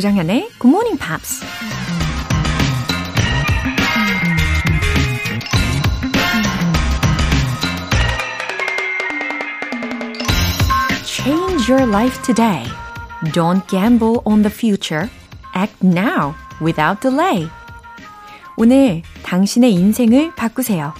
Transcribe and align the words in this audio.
조장현의 0.00 0.48
Good 0.58 0.68
Morning 0.68 0.98
Pops. 0.98 1.44
Change 11.04 11.68
your 11.68 11.84
life 11.86 12.22
today. 12.22 12.64
Don't 13.34 13.66
gamble 13.68 14.22
on 14.24 14.42
the 14.42 14.48
future. 14.48 15.10
Act 15.54 15.82
now 15.82 16.34
without 16.62 17.02
delay. 17.02 17.50
오늘 18.56 19.02
당신의 19.25 19.73
인생을 19.73 20.35
바꾸세요. 20.35 20.93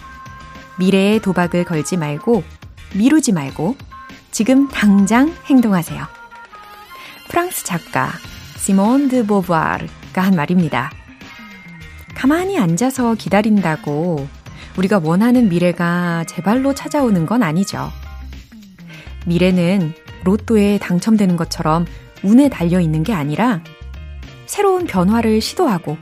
미래의 0.80 1.22
도박을 1.22 1.64
걸지 1.64 1.96
말고, 1.96 2.44
미루지 2.96 3.32
말고, 3.32 3.76
지금 4.32 4.68
당장 4.68 5.32
행동하세요. 5.46 6.04
프랑스 7.30 7.64
작가 7.64 8.10
시몬 8.58 9.10
드 9.10 9.26
보부아르가 9.26 10.22
한 10.22 10.36
말입니다. 10.36 10.92
가만히 12.16 12.58
앉아서 12.58 13.14
기다린다고 13.14 14.28
우리가 14.78 15.00
원하는 15.04 15.48
미래가 15.48 16.26
제 16.28 16.42
발로 16.42 16.74
찾아오는 16.74 17.26
건 17.26 17.44
아니죠. 17.44 17.92
미래는 19.28 19.94
로또에 20.24 20.80
당첨되는 20.80 21.38
것처럼 21.38 21.86
운에 22.24 22.50
달려 22.50 22.80
있는 22.80 23.04
게 23.04 23.14
아니라 23.14 23.62
새로운 24.48 24.86
변화를 24.86 25.42
시도하고 25.42 25.98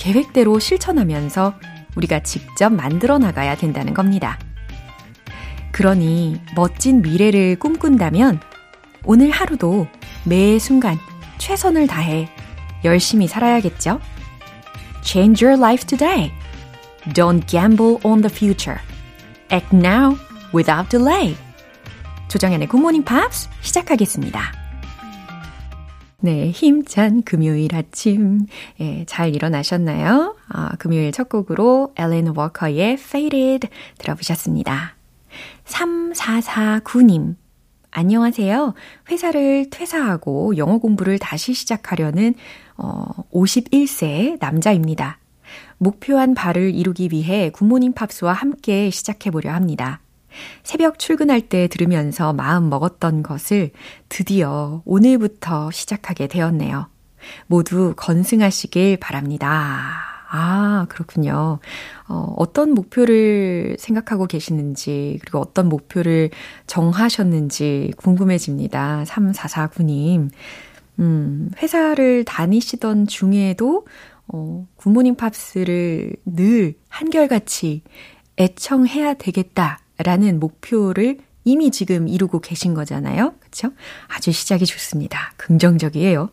계획대로 0.00 0.58
실천하면서 0.58 1.54
우리가 1.94 2.20
직접 2.20 2.72
만들어 2.72 3.18
나가야 3.18 3.56
된다는 3.56 3.94
겁니다. 3.94 4.38
그러니 5.70 6.40
멋진 6.56 7.02
미래를 7.02 7.56
꿈꾼다면 7.58 8.40
오늘 9.04 9.30
하루도 9.30 9.86
매 10.24 10.58
순간 10.58 10.98
최선을 11.38 11.86
다해 11.86 12.28
열심히 12.82 13.28
살아야겠죠? 13.28 14.00
Change 15.02 15.46
your 15.46 15.62
life 15.62 15.86
today. 15.86 16.32
Don't 17.10 17.46
gamble 17.46 17.98
on 18.02 18.22
the 18.22 18.34
future. 18.34 18.80
Act 19.52 19.74
now 19.76 20.16
without 20.54 20.88
delay. 20.88 21.36
조정현의 22.28 22.68
Good 22.68 22.80
Morning 22.80 23.04
Pops 23.04 23.48
시작하겠습니다. 23.60 24.59
네, 26.22 26.50
힘찬 26.50 27.22
금요일 27.22 27.74
아침. 27.74 28.46
예, 28.78 29.04
잘 29.06 29.34
일어나셨나요? 29.34 30.36
아, 30.48 30.76
금요일 30.78 31.12
첫 31.12 31.30
곡으로 31.30 31.94
엘렌 31.96 32.34
워커의 32.36 32.92
Faded 32.92 33.68
들어보셨습니다. 33.96 34.96
3449님. 35.64 37.36
안녕하세요. 37.90 38.74
회사를 39.10 39.70
퇴사하고 39.70 40.58
영어 40.58 40.76
공부를 40.78 41.18
다시 41.18 41.54
시작하려는 41.54 42.34
어, 42.76 43.06
51세 43.32 44.36
남자입니다. 44.40 45.18
목표한 45.78 46.34
바를 46.34 46.74
이루기 46.74 47.08
위해 47.10 47.50
굿모닝 47.50 47.94
팝스와 47.94 48.34
함께 48.34 48.90
시작해 48.90 49.30
보려 49.30 49.52
합니다. 49.52 50.00
새벽 50.62 50.98
출근할 50.98 51.42
때 51.42 51.68
들으면서 51.68 52.32
마음 52.32 52.68
먹었던 52.70 53.22
것을 53.22 53.70
드디어 54.08 54.82
오늘부터 54.84 55.70
시작하게 55.70 56.26
되었네요. 56.26 56.88
모두 57.46 57.94
건승하시길 57.96 58.98
바랍니다. 58.98 60.10
아, 60.32 60.86
그렇군요. 60.88 61.58
어, 62.08 62.34
어떤 62.36 62.70
목표를 62.70 63.76
생각하고 63.80 64.26
계시는지, 64.26 65.18
그리고 65.22 65.40
어떤 65.40 65.68
목표를 65.68 66.30
정하셨는지 66.68 67.92
궁금해집니다. 67.96 69.04
3449님. 69.06 70.30
음, 71.00 71.50
회사를 71.60 72.24
다니시던 72.24 73.08
중에도, 73.08 73.86
어, 74.28 74.66
굿모닝 74.76 75.16
팝스를 75.16 76.14
늘 76.24 76.74
한결같이 76.88 77.82
애청해야 78.38 79.14
되겠다 79.14 79.80
라는 80.02 80.40
목표를 80.40 81.18
이미 81.44 81.70
지금 81.70 82.08
이루고 82.08 82.40
계신 82.40 82.74
거잖아요. 82.74 83.34
그쵸? 83.40 83.70
아주 84.08 84.32
시작이 84.32 84.66
좋습니다. 84.66 85.32
긍정적이에요. 85.36 86.30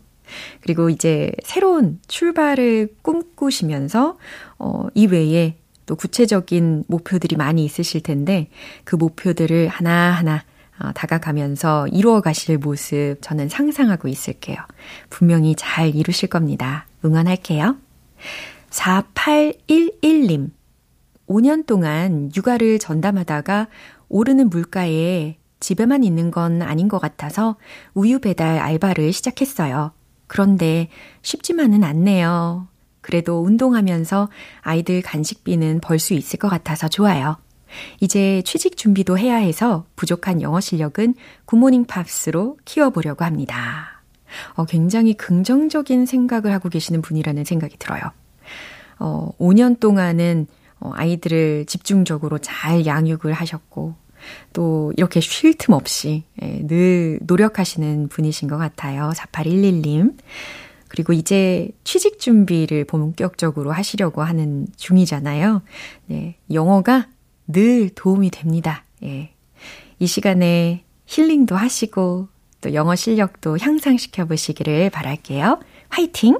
그리고 0.61 0.89
이제 0.89 1.31
새로운 1.43 1.99
출발을 2.07 2.89
꿈꾸시면서, 3.01 4.17
어, 4.59 4.87
이 4.93 5.07
외에 5.07 5.55
또 5.85 5.95
구체적인 5.95 6.83
목표들이 6.87 7.37
많이 7.37 7.63
있으실 7.63 8.01
텐데, 8.01 8.49
그 8.83 8.95
목표들을 8.95 9.69
하나하나 9.69 10.43
어, 10.79 10.91
다가가면서 10.93 11.87
이루어 11.87 12.21
가실 12.21 12.57
모습 12.57 13.17
저는 13.21 13.49
상상하고 13.49 14.07
있을게요. 14.07 14.57
분명히 15.09 15.55
잘 15.57 15.95
이루실 15.95 16.29
겁니다. 16.29 16.85
응원할게요. 17.03 17.77
4811님. 18.69 20.51
5년 21.27 21.65
동안 21.65 22.31
육아를 22.35 22.79
전담하다가 22.79 23.67
오르는 24.09 24.49
물가에 24.49 25.37
집에만 25.59 26.03
있는 26.03 26.31
건 26.31 26.61
아닌 26.61 26.87
것 26.87 26.99
같아서 26.99 27.57
우유 27.93 28.19
배달 28.19 28.59
알바를 28.59 29.11
시작했어요. 29.11 29.91
그런데 30.27 30.89
쉽지만은 31.21 31.83
않네요. 31.83 32.67
그래도 33.01 33.41
운동하면서 33.41 34.29
아이들 34.61 35.01
간식비는 35.01 35.79
벌 35.81 35.99
수 35.99 36.13
있을 36.13 36.39
것 36.39 36.49
같아서 36.49 36.87
좋아요. 36.87 37.37
이제 37.99 38.41
취직 38.45 38.77
준비도 38.77 39.17
해야 39.17 39.35
해서 39.35 39.85
부족한 39.95 40.41
영어 40.41 40.59
실력은 40.59 41.15
굿모닝 41.45 41.85
팝스로 41.85 42.57
키워보려고 42.65 43.25
합니다. 43.25 44.01
어, 44.55 44.65
굉장히 44.65 45.13
긍정적인 45.13 46.05
생각을 46.05 46.53
하고 46.53 46.69
계시는 46.69 47.01
분이라는 47.01 47.43
생각이 47.45 47.77
들어요. 47.77 48.01
어, 48.99 49.31
5년 49.39 49.79
동안은 49.79 50.47
어, 50.79 50.91
아이들을 50.93 51.65
집중적으로 51.65 52.37
잘 52.39 52.85
양육을 52.85 53.33
하셨고, 53.33 53.95
또 54.53 54.93
이렇게 54.97 55.19
쉴 55.19 55.53
틈 55.57 55.73
없이 55.73 56.23
예, 56.41 56.59
늘 56.65 57.19
노력하시는 57.21 58.09
분이신 58.09 58.47
것 58.47 58.57
같아요. 58.57 59.11
4811님. 59.15 60.17
그리고 60.87 61.13
이제 61.13 61.69
취직 61.83 62.19
준비를 62.19 62.85
본격적으로 62.85 63.71
하시려고 63.71 64.23
하는 64.23 64.67
중이잖아요. 64.77 65.61
네. 66.07 66.37
영어가 66.51 67.07
늘 67.47 67.89
도움이 67.89 68.31
됩니다. 68.31 68.85
예. 69.03 69.33
이 69.99 70.07
시간에 70.07 70.83
힐링도 71.05 71.55
하시고 71.55 72.29
또 72.61 72.73
영어 72.73 72.95
실력도 72.95 73.57
향상시켜 73.59 74.25
보시기를 74.25 74.89
바랄게요. 74.89 75.59
화이팅! 75.89 76.39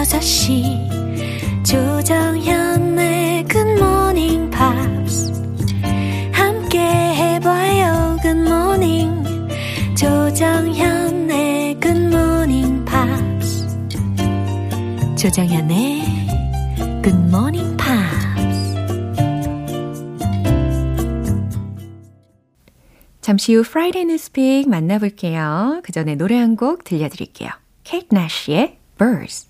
5시 0.00 1.64
조정현의 1.64 3.44
굿모닝 3.44 4.48
팝스 4.50 5.30
함께 6.32 6.78
해봐요 6.80 8.16
굿모닝 8.22 9.22
조정현의 9.94 11.78
굿모닝 11.80 12.84
팝스 12.86 13.68
조정현의 15.18 16.02
굿모닝 17.02 17.76
팝스 17.76 17.90
잠시 23.20 23.54
후 23.54 23.62
Friday 23.62 24.06
News 24.06 24.37
Pick 24.37 24.68
만나볼게요. 24.68 25.82
그 25.84 25.92
전에 25.92 26.14
노래 26.16 26.36
한 26.38 26.56
곡 26.56 26.84
들려드릴게요. 26.84 27.50
케이트 27.84 28.14
내쉬의 28.14 28.78
Birds. 28.98 29.49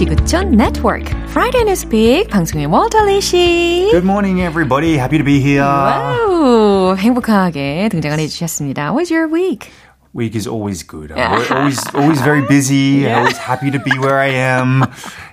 지구촌 0.00 0.52
네트워크 0.52 1.04
Friday 1.28 1.64
Newspeak 1.64 2.28
방송의 2.28 2.66
월터리 2.66 3.20
씨. 3.20 3.88
Good 3.90 4.04
morning, 4.04 4.40
everybody. 4.42 4.94
Happy 4.94 5.18
to 5.18 5.24
be 5.24 5.40
here. 5.40 5.62
와우, 5.62 6.96
행복하게 6.96 7.88
등장을 7.90 8.18
해주셨습니다. 8.18 8.92
What's 8.92 9.10
your 9.10 9.32
week? 9.32 9.68
Week 10.13 10.35
is 10.35 10.45
always 10.45 10.83
good. 10.83 11.13
I'm 11.13 11.39
always, 11.55 11.79
always 11.95 12.19
very 12.19 12.45
busy. 12.45 13.07
Yeah. 13.07 13.19
Always 13.19 13.37
happy 13.37 13.71
to 13.71 13.79
be 13.79 13.91
where 13.97 14.19
I 14.19 14.27
am, 14.27 14.83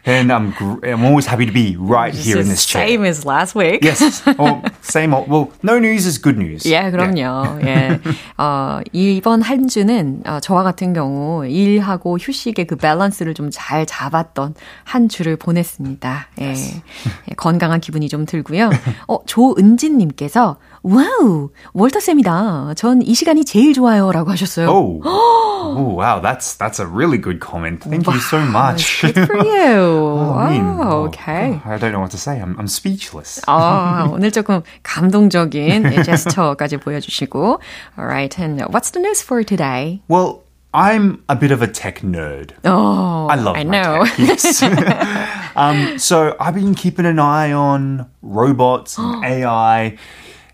and 0.07 0.31
I'm, 0.31 0.55
I'm 0.85 1.05
always 1.05 1.27
happy 1.27 1.47
to 1.47 1.53
be 1.53 1.75
right 1.77 2.15
here 2.15 2.39
in 2.39 2.47
this 2.47 2.65
chair. 2.65 2.87
Same 2.87 3.05
as 3.05 3.27
last 3.27 3.57
week. 3.57 3.83
Yes. 3.83 4.23
Oh, 4.39 4.63
same 4.81 5.15
old. 5.15 5.27
Well, 5.29 5.51
no 5.65 5.81
news 5.81 6.07
is 6.07 6.17
good 6.23 6.39
news. 6.39 6.63
예, 6.65 6.93
그럼요. 6.93 7.59
예. 7.67 7.99
어, 8.39 8.79
이번 8.93 9.43
한 9.43 9.67
주는 9.67 10.23
어, 10.25 10.39
저와 10.39 10.63
같은 10.63 10.93
경우 10.93 11.45
일하고 11.45 12.17
휴식의 12.17 12.67
그 12.69 12.77
밸런스를 12.77 13.35
좀 13.35 13.51
잘 13.51 13.85
잡았던 13.85 14.55
한 14.85 15.09
주를 15.09 15.35
보냈습니다. 15.37 16.29
예. 16.41 16.53
예, 16.55 17.35
건강한 17.37 17.81
기분이 17.81 18.09
좀 18.09 18.27
들고요. 18.27 18.71
어, 19.09 19.19
조은진님께서 19.27 20.57
와우, 20.88 21.50
월터쌤이다. 21.74 22.74
전 22.76 23.02
이 23.02 23.14
시간이 23.16 23.46
제일 23.46 23.74
좋아요. 23.74 24.12
라고 24.12 24.32
하셨어요. 24.32 24.68
Oh. 24.70 25.00
oh, 25.06 25.96
wow. 25.96 26.20
That's 26.20 26.56
that's 26.58 26.80
a 26.80 26.86
really 26.86 27.18
good 27.18 27.40
comment. 27.40 27.82
Thank 27.84 28.06
you 28.06 28.20
so 28.20 28.40
much. 28.40 29.02
Good 29.02 29.26
for 29.26 29.38
you. 29.38 30.34
I 30.36 30.50
mean, 30.52 30.78
wow, 30.78 30.92
oh, 30.92 31.08
okay. 31.08 31.62
I 31.64 31.78
don't 31.78 31.94
know 31.94 32.02
what 32.02 32.12
to 32.12 32.18
say. 32.18 32.40
I'm, 32.42 32.58
I'm 32.60 32.68
speechless. 32.68 33.40
아, 33.48 34.10
오늘 34.12 34.32
조금 34.32 34.62
감동적인 34.84 35.86
예, 35.94 36.04
제스처까지 36.04 36.78
보여주시고. 36.78 37.62
Alright, 37.98 38.38
and 38.38 38.62
what's 38.74 38.92
the 38.92 39.00
news 39.00 39.22
for 39.24 39.44
today? 39.46 40.02
Well, 40.10 40.44
I'm 40.74 41.24
a 41.30 41.36
bit 41.38 41.52
of 41.52 41.62
a 41.62 41.68
tech 41.68 42.02
nerd. 42.02 42.52
Oh, 42.66 43.28
I 43.32 43.36
love 43.36 43.56
I 43.56 43.64
my 43.64 43.72
know. 43.72 44.04
tech, 44.06 44.20
Yes. 44.20 44.64
um, 45.56 45.98
so 45.98 46.36
I've 46.42 46.56
been 46.56 46.76
keeping 46.76 47.06
an 47.06 47.20
eye 47.20 47.54
on 47.54 48.08
robots 48.22 48.98
and 48.98 49.24
AI. 49.24 49.96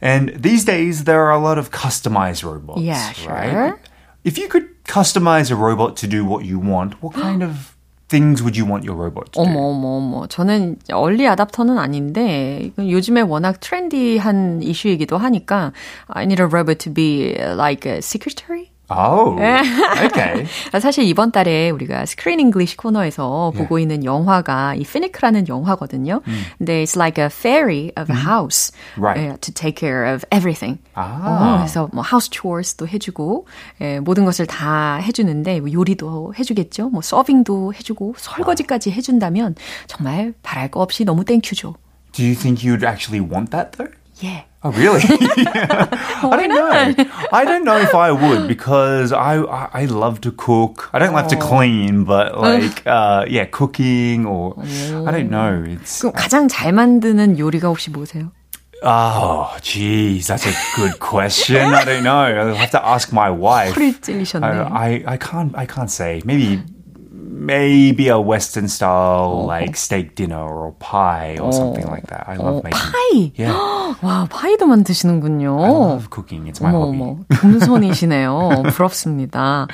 And 0.04 0.32
these 0.36 0.64
days, 0.64 1.04
there 1.04 1.24
are 1.26 1.32
a 1.32 1.40
lot 1.40 1.58
of 1.58 1.72
customized 1.72 2.44
robots. 2.44 2.82
Yeah, 2.82 3.12
sure. 3.12 3.34
Right? 3.34 3.74
If 4.24 4.38
you 4.38 4.48
could 4.48 4.68
customize 4.86 5.52
a 5.52 5.56
robot 5.56 5.96
to 5.98 6.08
do 6.08 6.26
what 6.26 6.46
you 6.46 6.60
want, 6.60 7.02
what 7.02 7.14
kind 7.14 7.44
of 7.44 7.76
things 8.10 8.42
would 8.42 8.58
you 8.58 8.66
want 8.66 8.84
your 8.84 8.96
robot 8.96 9.34
to 9.34 9.40
어머, 9.40 9.54
do? 9.54 9.60
어머, 9.60 9.98
어머. 9.98 10.28
저는 10.28 10.78
얼리 10.92 11.28
아답터는 11.28 11.78
아닌데, 11.78 12.60
이건 12.64 12.90
요즘에 12.90 13.22
워낙 13.22 13.60
트렌디한 13.60 14.64
이슈이기도 14.64 15.18
하니까, 15.18 15.74
I 16.08 16.24
need 16.24 16.42
a 16.42 16.48
robot 16.48 16.80
to 16.80 16.94
be 16.94 17.36
like 17.38 17.86
a 17.86 18.00
secretary? 18.02 18.72
Oh, 18.91 19.37
okay. 20.05 20.47
사실 20.79 21.05
이번 21.05 21.33
달에 21.33 21.71
우리가 21.71 22.05
Screen 22.05 22.39
English 22.39 22.77
코너에서 22.77 23.53
예. 23.55 23.59
보고 23.59 23.79
있는 23.79 24.05
영화가 24.05 24.75
이 24.75 24.85
피니크라는 24.85 25.49
영화거든요. 25.49 26.21
근데 26.59 26.83
it's 26.85 26.95
like 26.95 27.19
a 27.19 27.29
fairy 27.29 27.93
of 27.97 28.13
a 28.13 28.19
house 28.27 28.73
Right. 28.99 29.19
예, 29.21 29.37
to 29.41 29.53
take 29.53 29.77
care 29.77 30.05
of 30.13 30.25
everything. 30.31 30.79
아. 30.95 31.01
어, 31.25 31.57
그래서 31.59 31.89
뭐 31.95 32.05
house 32.05 32.29
chores도 32.31 32.87
해주고 32.87 33.47
예, 33.81 34.01
모든 34.01 34.27
것을 34.27 34.47
다 34.47 34.97
해주는데 34.97 35.61
뭐 35.61 35.73
요리도 35.73 36.35
해주겠죠. 36.39 36.91
뭐 36.91 37.01
서빙도 37.01 37.73
해주고 37.75 38.17
설거지까지 38.19 38.91
해준다면 38.91 39.55
정말 39.87 40.35
바랄 40.43 40.71
거 40.71 40.81
없이 40.81 41.05
너무 41.05 41.25
thank 41.25 41.46
you죠. 41.46 41.75
Do 42.13 42.23
you 42.23 42.35
think 42.35 42.63
you'd 42.63 42.85
actually 42.87 43.21
want 43.27 43.51
that 43.51 43.73
though? 43.79 43.91
Yeah. 44.21 44.43
Oh, 44.63 44.71
really? 44.71 45.03
yeah. 45.37 45.89
I 46.23 46.37
don't 46.37 46.49
not? 46.49 46.99
know. 46.99 47.11
I 47.33 47.45
don't 47.45 47.65
know 47.65 47.77
if 47.79 47.95
I 47.95 48.13
would 48.13 48.49
because 48.49 49.13
I, 49.13 49.37
I, 49.43 49.69
I 49.73 49.85
love 49.87 50.21
to 50.23 50.31
cook. 50.31 50.91
I 50.93 50.99
don't 50.99 51.13
like 51.13 51.29
to 51.29 51.37
oh. 51.37 51.41
clean, 51.41 52.05
but 52.05 52.39
like, 52.39 52.87
uh, 52.87 53.27
yeah, 53.29 53.45
cooking 53.47 54.27
or. 54.27 54.55
I 54.61 55.11
don't 55.11 55.31
know. 55.31 55.65
It's 55.67 56.03
가장 56.13 56.49
잘 56.49 56.73
만드는 56.73 57.39
요리가 57.39 57.69
혹시 57.69 57.91
뭐세요? 57.91 58.31
Oh, 58.87 59.49
jeez, 59.63 60.27
that's 60.27 60.47
a 60.47 60.53
good 60.77 61.01
question. 61.01 61.73
I 61.73 61.85
don't 61.85 62.05
know. 62.05 62.21
I'll 62.21 62.55
have 62.55 62.71
to 62.73 62.85
ask 62.85 63.13
my 63.13 63.31
wife. 63.31 63.79
I, 63.79 64.43
I, 64.43 65.05
I 65.07 65.17
can't. 65.17 65.57
I 65.57 65.65
can't 65.65 65.91
say. 65.91 66.21
Maybe 66.25 66.63
maybe 67.27 68.09
a 68.09 68.19
Western 68.21 68.69
style 68.69 69.47
like 69.47 69.77
steak 69.77 70.15
dinner 70.15 70.45
or 70.45 70.73
pie 70.79 71.37
or 71.41 71.53
something 71.53 71.87
like 71.87 72.07
that. 72.09 72.25
I 72.29 72.37
love 72.37 72.61
어, 72.61 72.63
making. 72.63 72.93
파이. 72.93 73.33
Yeah, 73.39 73.97
와, 74.03 74.27
파이도 74.31 74.67
만드시는군요. 74.67 75.65
I 75.65 75.71
love 75.71 76.09
cooking. 76.11 76.47
It's 76.47 76.61
my 76.61 76.73
어머, 76.73 76.85
hobby. 76.85 77.01
어머, 77.01 77.17
금손이시네요. 77.29 78.63
부럽습니다. 78.73 79.67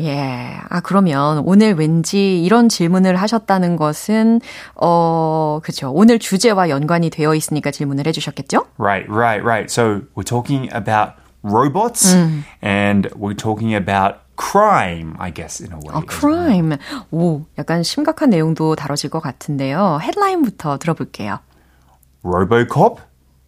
예. 0.00 0.58
아, 0.68 0.80
그러면 0.80 1.42
오늘 1.44 1.74
왠지 1.74 2.42
이런 2.42 2.68
질문을 2.68 3.16
하셨다는 3.16 3.76
것은, 3.76 4.40
어, 4.74 5.60
그죠. 5.62 5.92
오늘 5.92 6.18
주제와 6.18 6.68
연관이 6.68 7.10
되어 7.10 7.34
있으니까 7.34 7.70
질문을 7.70 8.06
해주셨겠죠? 8.08 8.66
Right, 8.78 9.08
right, 9.08 9.44
right. 9.44 9.70
So 9.70 10.02
we're 10.16 10.24
talking 10.24 10.68
about 10.74 11.12
robots 11.44 12.12
and 12.62 13.08
we're 13.14 13.36
talking 13.36 13.74
about 13.74 14.23
crime, 14.36 15.16
I 15.18 15.32
guess, 15.32 15.60
in 15.60 15.72
a 15.72 15.76
way. 15.76 15.94
아, 15.94 16.02
crime. 16.06 16.76
오, 17.10 17.44
약간 17.58 17.82
심각한 17.82 18.30
내용도 18.30 18.74
다뤄질 18.76 19.10
것 19.10 19.20
같은데요. 19.20 19.98
헤드라인부터 20.02 20.78
들어볼게요. 20.78 21.40
Robocop? 22.24 23.00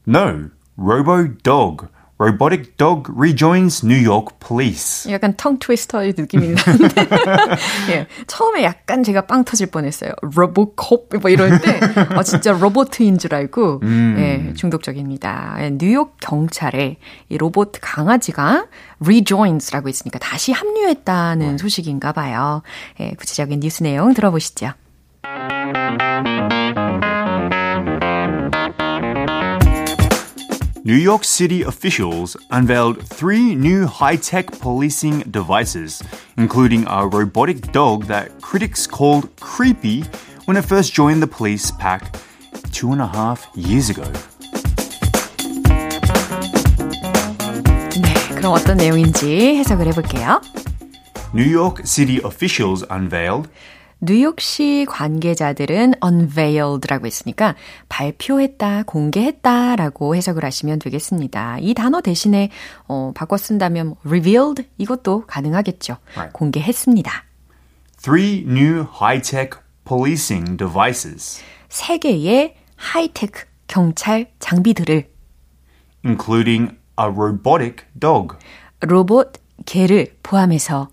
No, 0.07 0.51
Robo-Dog. 0.79 1.89
Robotic 2.19 2.77
dog 2.79 3.13
rejoins 3.15 3.85
New 3.85 3.99
York 3.99 4.39
police. 4.41 5.11
약간 5.13 5.35
텅 5.37 5.59
트위스터의 5.59 6.15
느낌이 6.17 6.49
나는데 6.49 7.09
예, 7.93 8.07
처음에 8.27 8.65
약간 8.65 9.03
제가 9.03 9.27
빵 9.27 9.45
터질 9.45 9.67
뻔했어요. 9.67 10.13
로보콥 10.23 11.11
뭐 11.21 11.31
이럴 11.31 11.61
때 11.61 11.79
어, 12.17 12.23
진짜 12.23 12.53
로보트인 12.53 13.19
줄 13.19 13.35
알고 13.35 13.83
예, 13.85 14.55
중독적입니다. 14.55 15.57
예, 15.61 15.71
뉴욕 15.71 16.17
경찰에 16.21 16.97
이 17.29 17.39
로봇 17.39 17.73
강아지가 17.81 18.67
rejoins라고 19.05 19.91
있으니까 19.91 20.19
다시 20.19 20.53
합류했다는 20.53 21.59
소식인가 21.59 22.13
봐요. 22.13 22.63
예, 23.01 23.11
구체적인 23.11 23.61
뉴스 23.61 23.83
내용 23.83 24.15
들어보시죠. 24.15 24.73
New 30.86 30.96
York 30.96 31.24
City 31.24 31.62
officials 31.62 32.36
unveiled 32.50 33.06
three 33.08 33.54
new 33.54 33.86
high-tech 33.86 34.52
policing 34.60 35.20
devices, 35.30 36.02
including 36.38 36.86
a 36.88 37.06
robotic 37.08 37.72
dog 37.72 38.06
that 38.06 38.42
critics 38.42 38.88
called 38.88 39.30
creepy 39.40 40.04
when 40.46 40.58
it 40.58 40.66
first 40.66 40.94
joined 40.94 41.22
the 41.22 41.28
police 41.28 41.70
pack 41.72 42.16
two 42.72 42.92
and 42.92 43.02
a 43.02 43.08
half 43.08 43.48
years 43.56 43.90
ago. 43.90 44.06
네, 48.02 48.14
그럼 48.36 48.54
어떤 48.54 48.78
내용인지 48.78 49.58
해석을 49.58 49.88
해볼게요. 49.88 50.42
New 51.34 51.46
York 51.46 51.86
City 51.86 52.20
officials 52.24 52.84
unveiled 52.90 53.48
뉴욕시 54.01 54.87
관계자들은 54.89 55.95
unveiled라고 56.05 57.07
했으니까 57.07 57.55
발표했다, 57.89 58.83
공개했다라고 58.83 60.15
해석을 60.15 60.45
하시면 60.45 60.79
되겠습니다. 60.81 61.59
이 61.61 61.73
단어 61.73 62.03
대신에 62.03 62.51
어, 62.89 63.13
바꿔 63.15 63.37
쓴다면 63.37 63.95
revealed 64.05 64.69
이것도 64.77 65.25
가능하겠죠. 65.27 65.97
Right. 66.15 66.33
공개했습니다. 66.33 67.25
three 68.03 68.45
new 68.47 68.87
high-tech 69.01 69.59
policing 69.85 70.57
devices, 70.59 71.43
세 71.69 71.99
개의 71.99 72.57
하이테크 72.77 73.45
경찰 73.67 74.31
장비들을 74.39 75.09
including 76.05 76.77
a 77.01 77.07
robotic 77.07 77.87
dog 77.99 78.37
로봇 78.81 79.33
개를 79.65 80.15
포함해서 80.23 80.89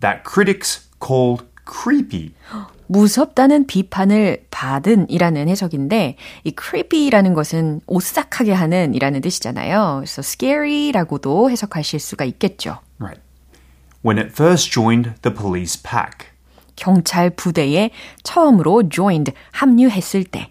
that 0.00 0.22
critics 0.24 0.88
called 1.00 1.46
creepy. 1.66 2.32
무섭다는 2.86 3.66
비판을 3.66 4.44
받은 4.50 5.08
이라는 5.08 5.48
해석인데, 5.48 6.16
이 6.44 6.54
creepy라는 6.60 7.34
것은 7.34 7.80
오싹하게 7.86 8.52
하는 8.52 8.94
이라는 8.94 9.20
뜻이잖아요. 9.20 9.96
그래서 10.00 10.20
scary라고도 10.20 11.50
해석하실 11.50 12.00
수가 12.00 12.24
있겠죠. 12.24 12.78
Right. 12.98 13.22
When 14.04 14.18
it 14.18 14.32
first 14.32 14.70
joined 14.70 15.14
the 15.22 15.34
police 15.34 15.80
pack. 15.82 16.28
경찰 16.76 17.30
부대에 17.30 17.90
처음으로 18.22 18.88
joined, 18.88 19.32
합류했을 19.52 20.24
때. 20.24 20.50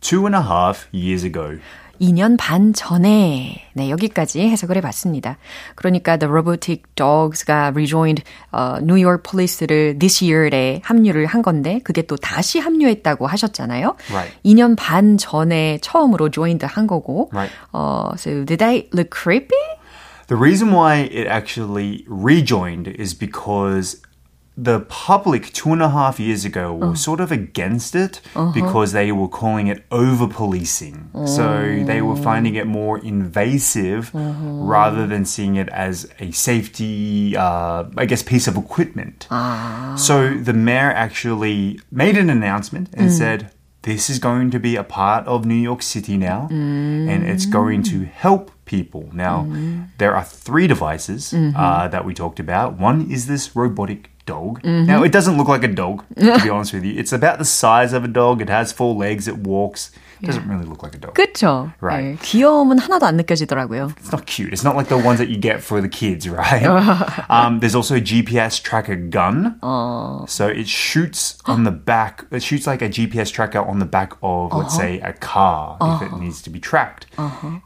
two 0.00 0.26
and 0.26 0.36
a 0.36 0.42
half 0.42 0.86
years 0.92 1.24
ago. 1.24 1.58
2년 2.00 2.36
반 2.38 2.72
전에 2.72 3.66
네 3.74 3.90
여기까지 3.90 4.40
해석을 4.48 4.76
해봤습니다. 4.78 5.38
그러니까 5.74 6.16
The 6.16 6.30
Robotic 6.30 6.82
Dogs가 6.94 7.72
rejoined 7.74 8.22
어, 8.52 8.78
New 8.80 9.02
York 9.02 9.22
Police를 9.22 9.98
this 9.98 10.24
year에 10.24 10.80
합류를 10.84 11.26
한 11.26 11.42
건데 11.42 11.80
그게 11.84 12.02
또 12.02 12.16
다시 12.16 12.58
합류했다고 12.58 13.26
하셨잖아요. 13.26 13.96
Right. 14.10 14.36
2년 14.44 14.76
반 14.76 15.16
전에 15.16 15.78
처음으로 15.80 16.30
joined 16.30 16.66
한 16.66 16.86
거고. 16.86 17.30
Right. 17.32 17.54
어, 17.72 18.12
so 18.16 18.44
did 18.44 18.62
I 18.62 18.88
look 18.92 19.10
creepy? 19.10 19.56
The 20.26 20.36
reason 20.36 20.72
why 20.72 21.08
it 21.12 21.28
actually 21.28 22.04
rejoined 22.08 22.88
is 22.88 23.14
because 23.14 24.00
the 24.56 24.80
public 24.80 25.52
two 25.52 25.72
and 25.72 25.82
a 25.82 25.88
half 25.88 26.20
years 26.20 26.44
ago 26.44 26.72
were 26.72 26.90
oh. 26.90 26.94
sort 26.94 27.20
of 27.20 27.32
against 27.32 27.96
it 27.96 28.20
uh-huh. 28.36 28.52
because 28.52 28.92
they 28.92 29.10
were 29.10 29.26
calling 29.26 29.66
it 29.66 29.84
over 29.90 30.28
policing. 30.28 31.10
So 31.26 31.42
mm. 31.42 31.86
they 31.86 32.00
were 32.00 32.14
finding 32.14 32.54
it 32.54 32.66
more 32.66 32.98
invasive 32.98 34.12
mm-hmm. 34.12 34.62
rather 34.62 35.08
than 35.08 35.24
seeing 35.24 35.56
it 35.56 35.68
as 35.70 36.08
a 36.20 36.30
safety, 36.30 37.36
uh, 37.36 37.84
I 37.96 38.06
guess, 38.06 38.22
piece 38.22 38.46
of 38.46 38.56
equipment. 38.56 39.26
Ah. 39.30 39.96
So 39.98 40.34
the 40.34 40.52
mayor 40.52 40.92
actually 40.92 41.80
made 41.90 42.16
an 42.16 42.30
announcement 42.30 42.90
and 42.94 43.10
mm. 43.10 43.12
said, 43.12 43.50
this 43.82 44.08
is 44.08 44.18
going 44.18 44.50
to 44.52 44.58
be 44.58 44.76
a 44.76 44.84
part 44.84 45.26
of 45.26 45.44
New 45.44 45.54
York 45.54 45.82
City 45.82 46.16
now, 46.16 46.48
and 46.50 47.22
it's 47.22 47.44
going 47.44 47.82
to 47.82 48.00
mm. 48.00 48.10
help 48.10 48.50
people. 48.64 49.10
Now, 49.12 49.46
there 49.98 50.16
are 50.16 50.24
three 50.24 50.66
devices 50.66 51.32
mm-hmm. 51.32 51.54
uh, 51.54 51.88
that 51.88 52.06
we 52.06 52.14
talked 52.14 52.40
about. 52.40 52.78
One 52.78 53.10
is 53.10 53.26
this 53.26 53.54
robotic 53.54 54.13
dog. 54.26 54.62
Mm-hmm. 54.62 54.86
Now, 54.86 55.02
it 55.02 55.12
doesn't 55.12 55.36
look 55.36 55.48
like 55.48 55.64
a 55.64 55.68
dog, 55.68 56.04
to 56.16 56.40
be 56.42 56.48
honest 56.50 56.72
with 56.72 56.84
you. 56.84 56.98
It's 56.98 57.12
about 57.12 57.38
the 57.38 57.44
size 57.44 57.92
of 57.92 58.04
a 58.04 58.08
dog. 58.08 58.40
It 58.40 58.48
has 58.48 58.72
four 58.72 58.94
legs. 58.94 59.28
It 59.28 59.38
walks 59.38 59.90
It 60.21 60.25
doesn't 60.25 60.49
really 60.49 60.65
look 60.65 60.83
like 60.83 60.93
a 60.95 60.97
dog. 60.99 61.15
그쵸? 61.15 61.71
Right. 61.79 62.03
네, 62.03 62.17
귀여움은 62.21 62.77
하나도 62.77 63.05
안 63.05 63.15
느껴지더라고요. 63.15 63.93
It's 63.95 64.11
not 64.11 64.25
cute. 64.25 64.51
It's 64.51 64.65
not 64.65 64.75
like 64.75 64.89
the 64.89 64.97
ones 64.97 65.17
that 65.19 65.29
you 65.29 65.37
get 65.39 65.63
for 65.63 65.79
the 65.79 65.87
kids, 65.87 66.27
right? 66.27 66.65
um, 67.29 67.59
there's 67.61 67.73
also 67.73 67.95
a 67.95 68.01
GPS 68.01 68.61
tracker 68.61 68.97
gun. 68.97 69.55
So 70.27 70.47
it 70.47 70.67
shoots 70.67 71.37
on 71.45 71.63
the 71.63 71.71
back. 71.71 72.25
It 72.31 72.43
shoots 72.43 72.67
like 72.67 72.81
a 72.81 72.89
GPS 72.89 73.31
tracker 73.31 73.59
on 73.59 73.79
the 73.79 73.85
back 73.85 74.11
of, 74.21 74.51
let's 74.53 74.75
say, 74.75 74.99
a 74.99 75.13
car 75.13 75.77
if 75.79 76.01
it 76.11 76.17
needs 76.19 76.41
to 76.43 76.49
be 76.49 76.59
tracked. 76.59 77.05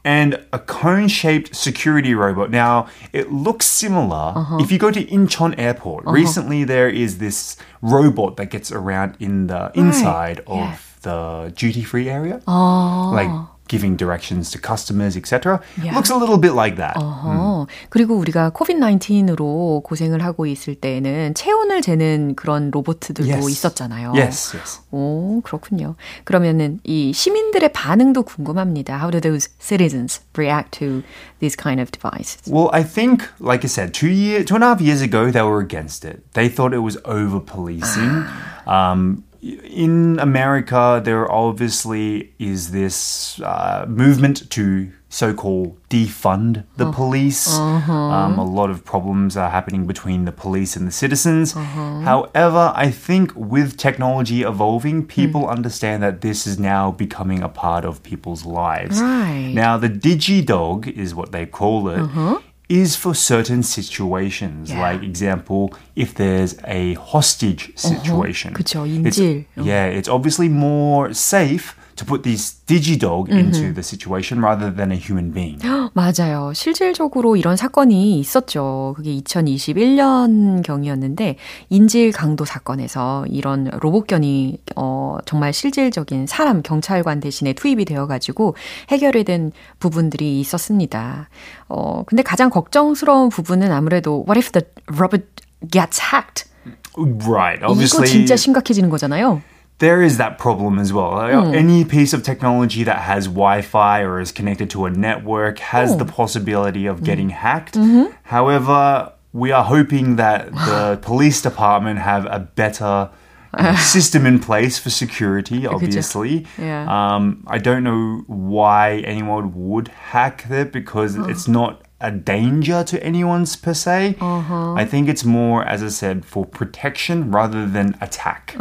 And 0.04 0.38
a 0.52 0.60
cone-shaped 0.60 1.56
security 1.56 2.14
robot. 2.14 2.50
Now 2.52 2.86
it 3.12 3.32
looks 3.32 3.66
similar. 3.66 4.32
If 4.60 4.70
you 4.70 4.78
go 4.78 4.92
to 4.92 5.04
Incheon 5.04 5.58
Airport, 5.58 6.04
recently 6.06 6.62
there 6.62 6.88
is 6.88 7.18
this 7.18 7.56
robot 7.82 8.36
that 8.36 8.46
gets 8.50 8.70
around 8.70 9.16
in 9.18 9.48
the 9.48 9.72
inside 9.74 10.40
of 10.46 10.87
Yeah. 10.98 10.98
the 11.02 11.52
duty-free 11.54 12.08
area, 12.08 12.40
like 12.46 13.28
giving 13.68 13.96
directions 13.96 14.50
to 14.50 14.58
customers, 14.58 15.16
etc. 15.16 15.60
Yeah. 15.82 15.94
Looks 15.94 16.10
a 16.10 16.16
little 16.16 16.36
bit 16.38 16.52
like 16.54 16.76
that. 16.76 16.96
어, 16.96 17.66
그리고 17.88 18.16
우리가 18.16 18.50
코비드-19으로 18.50 19.82
고생을 19.82 20.22
하고 20.22 20.46
있을 20.46 20.74
때에는 20.74 21.34
체온을 21.34 21.80
재는 21.82 22.34
그런 22.36 22.70
로봇들도 22.70 23.24
Yes. 23.26 23.50
있었잖아요. 23.50 24.12
Yes, 24.14 24.56
yes. 24.56 24.80
오, 24.90 25.40
그렇군요. 25.42 25.94
그러면은 26.24 26.80
이 26.84 27.12
시민들의 27.12 27.72
반응도 27.72 28.22
궁금합니다. 28.24 28.96
How 28.98 29.10
do 29.10 29.20
those 29.20 29.48
citizens 29.60 30.20
react 30.36 30.78
to 30.78 31.02
these 31.40 31.56
kind 31.56 31.80
of 31.80 31.90
devices? 31.90 32.50
Well, 32.50 32.70
I 32.72 32.82
think, 32.84 33.28
like 33.40 33.64
I 33.64 33.68
said, 33.68 33.92
two 33.92 34.08
year, 34.10 34.44
two 34.44 34.56
and 34.56 34.64
a 34.64 34.68
half 34.68 34.80
years 34.80 35.00
ago, 35.02 35.30
they 35.30 35.42
were 35.42 35.60
against 35.60 36.04
it. 36.04 36.20
They 36.34 36.48
thought 36.48 36.72
it 36.74 36.82
was 36.82 36.98
over 37.04 37.40
policing. 37.40 38.24
um, 38.66 39.24
in 39.41 40.19
America, 40.19 41.01
there 41.03 41.31
obviously 41.31 42.33
is 42.39 42.71
this 42.71 43.39
uh, 43.41 43.85
movement 43.87 44.49
to 44.51 44.91
so-called 45.11 45.75
defund 45.89 46.63
the 46.77 46.83
mm-hmm. 46.83 46.93
police. 46.93 47.57
Mm-hmm. 47.57 47.91
Um, 47.91 48.37
a 48.37 48.43
lot 48.43 48.69
of 48.69 48.85
problems 48.85 49.35
are 49.35 49.49
happening 49.49 49.87
between 49.87 50.25
the 50.25 50.31
police 50.31 50.75
and 50.75 50.87
the 50.87 50.91
citizens. 50.91 51.53
Mm-hmm. 51.53 52.03
However, 52.03 52.71
I 52.75 52.91
think 52.91 53.33
with 53.35 53.75
technology 53.77 54.43
evolving, 54.43 55.03
mm. 55.03 55.07
people 55.07 55.47
understand 55.47 56.03
that 56.03 56.21
this 56.21 56.45
is 56.45 56.59
now 56.59 56.91
becoming 56.91 57.41
a 57.41 57.49
part 57.49 57.85
of 57.85 58.03
people's 58.03 58.45
lives. 58.45 59.01
Right. 59.01 59.51
Now, 59.53 59.77
the 59.77 59.89
digi 59.89 60.45
dog 60.45 60.87
is 60.87 61.15
what 61.15 61.31
they 61.31 61.47
call 61.47 61.89
it 61.89 62.41
Is 62.68 62.96
for 62.96 63.14
certain 63.14 63.62
situations, 63.62 64.70
Yeah. 64.70 64.80
like 64.80 65.02
example, 65.04 65.74
if 65.94 66.14
there's 66.14 66.56
a 66.66 66.94
hostage 66.94 67.72
situation. 67.76 68.54
그쵸, 68.54 68.86
It's- 68.86 69.18
인질. 69.18 69.44
yeah, 69.62 69.84
it's 69.86 70.08
obviously 70.08 70.48
more 70.48 71.12
safe 71.12 71.76
to 71.99 72.05
put 72.05 72.23
this 72.23 72.63
digidog 72.65 73.29
into 73.29 73.73
the 73.73 73.83
situation 73.83 74.41
rather 74.41 74.73
than 74.73 74.91
a 74.91 74.95
human 74.95 75.33
being. 75.33 75.59
맞아요. 75.93 76.53
실질적으로 76.53 77.35
이런 77.35 77.57
사건이 77.57 78.19
있었죠. 78.19 78.93
그게 78.95 79.15
2021년 79.17 80.63
경이었는데 80.63 81.35
인질 81.69 82.11
강도 82.11 82.45
사건에서 82.45 83.25
이런 83.29 83.69
로봇견이 83.79 84.59
어 84.77 85.17
정말 85.25 85.51
실질적인 85.51 86.27
사람 86.27 86.61
경찰관 86.61 87.19
대신에 87.19 87.53
투입이 87.53 87.85
되어 87.85 88.07
가지고 88.07 88.55
해결이 88.89 89.25
된 89.25 89.51
부분들이 89.79 90.39
있었습니다. 90.39 91.29
어 91.67 92.03
근데 92.05 92.23
가장 92.23 92.49
걱정스러운 92.49 93.29
부분은 93.29 93.71
아무래도 93.71 94.25
what 94.27 94.39
if 94.39 94.51
the 94.51 94.65
robot 94.95 95.25
gets 95.69 96.01
hacked? 96.01 96.49
Right. 96.95 97.59
이거 97.59 97.71
Obviously, 97.71 98.07
진짜 98.07 98.35
심각해지는 98.35 98.89
거잖아요. 98.89 99.41
There 99.79 100.01
is 100.01 100.17
that 100.17 100.37
problem 100.37 100.77
as 100.79 100.91
well. 100.93 101.17
Uh, 101.19 101.51
Any 101.51 101.83
piece 101.85 102.13
of 102.13 102.21
technology 102.23 102.83
that 102.83 102.99
has 102.99 103.25
Wi-Fi 103.27 104.01
or 104.01 104.19
is 104.19 104.31
connected 104.31 104.69
to 104.71 104.85
a 104.85 104.89
network 104.89 105.59
has 105.59 105.97
the 105.97 106.05
possibility 106.05 106.85
of 106.85 107.03
getting 107.03 107.29
hacked. 107.29 107.77
However, 108.23 109.13
we 109.33 109.51
are 109.51 109.63
hoping 109.63 110.15
that 110.17 110.51
the 110.53 110.99
police 111.09 111.41
department 111.41 111.99
have 111.99 112.25
a 112.25 112.39
better 112.39 113.09
system 113.77 114.25
in 114.25 114.39
place 114.39 114.77
for 114.77 114.89
security. 114.89 115.65
Obviously, 115.65 116.45
Yeah. 116.57 116.85
um, 117.15 117.43
I 117.47 117.57
don't 117.57 117.83
know 117.83 118.23
why 118.27 118.97
anyone 119.05 119.51
would 119.69 119.87
hack 119.87 120.45
it 120.49 120.71
because 120.71 121.15
it's 121.15 121.47
not 121.47 121.81
a 122.01 122.11
danger 122.11 122.83
to 122.83 122.97
anyone's 123.03 123.55
per 123.55 123.73
se. 123.73 124.15
I 124.21 124.85
think 124.85 125.09
it's 125.09 125.25
more, 125.25 125.63
as 125.67 125.83
I 125.83 125.89
said, 125.89 126.23
for 126.25 126.45
protection 126.45 127.31
rather 127.31 127.65
than 127.65 127.93
attack. 128.01 128.55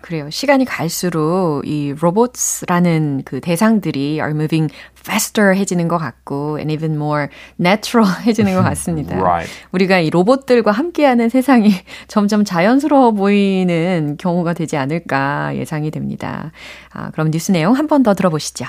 그래요. 0.00 0.28
시간이 0.30 0.64
갈수록 0.64 1.62
이 1.64 1.92
robots라는 1.98 3.22
그 3.24 3.40
대상들이 3.40 4.14
are 4.20 4.30
moving 4.32 4.72
faster 4.98 5.54
해지는 5.54 5.86
것 5.88 5.98
같고 5.98 6.56
and 6.58 6.72
even 6.72 6.94
more 6.96 7.28
natural 7.60 8.08
해지는 8.26 8.54
것 8.54 8.62
같습니다. 8.62 9.16
Right. 9.16 9.50
우리가 9.72 9.98
이 10.00 10.10
로봇들과 10.10 10.72
함께하는 10.72 11.28
세상이 11.28 11.72
점점 12.08 12.44
자연스러워 12.44 13.12
보이는 13.12 14.16
경우가 14.18 14.54
되지 14.54 14.76
않을까 14.76 15.54
예상이 15.56 15.90
됩니다. 15.90 16.52
아, 16.92 17.10
그럼 17.10 17.30
뉴스 17.30 17.52
내용 17.52 17.74
한 17.76 17.86
번 17.86 18.02
더 18.02 18.14
들어보시죠. 18.14 18.66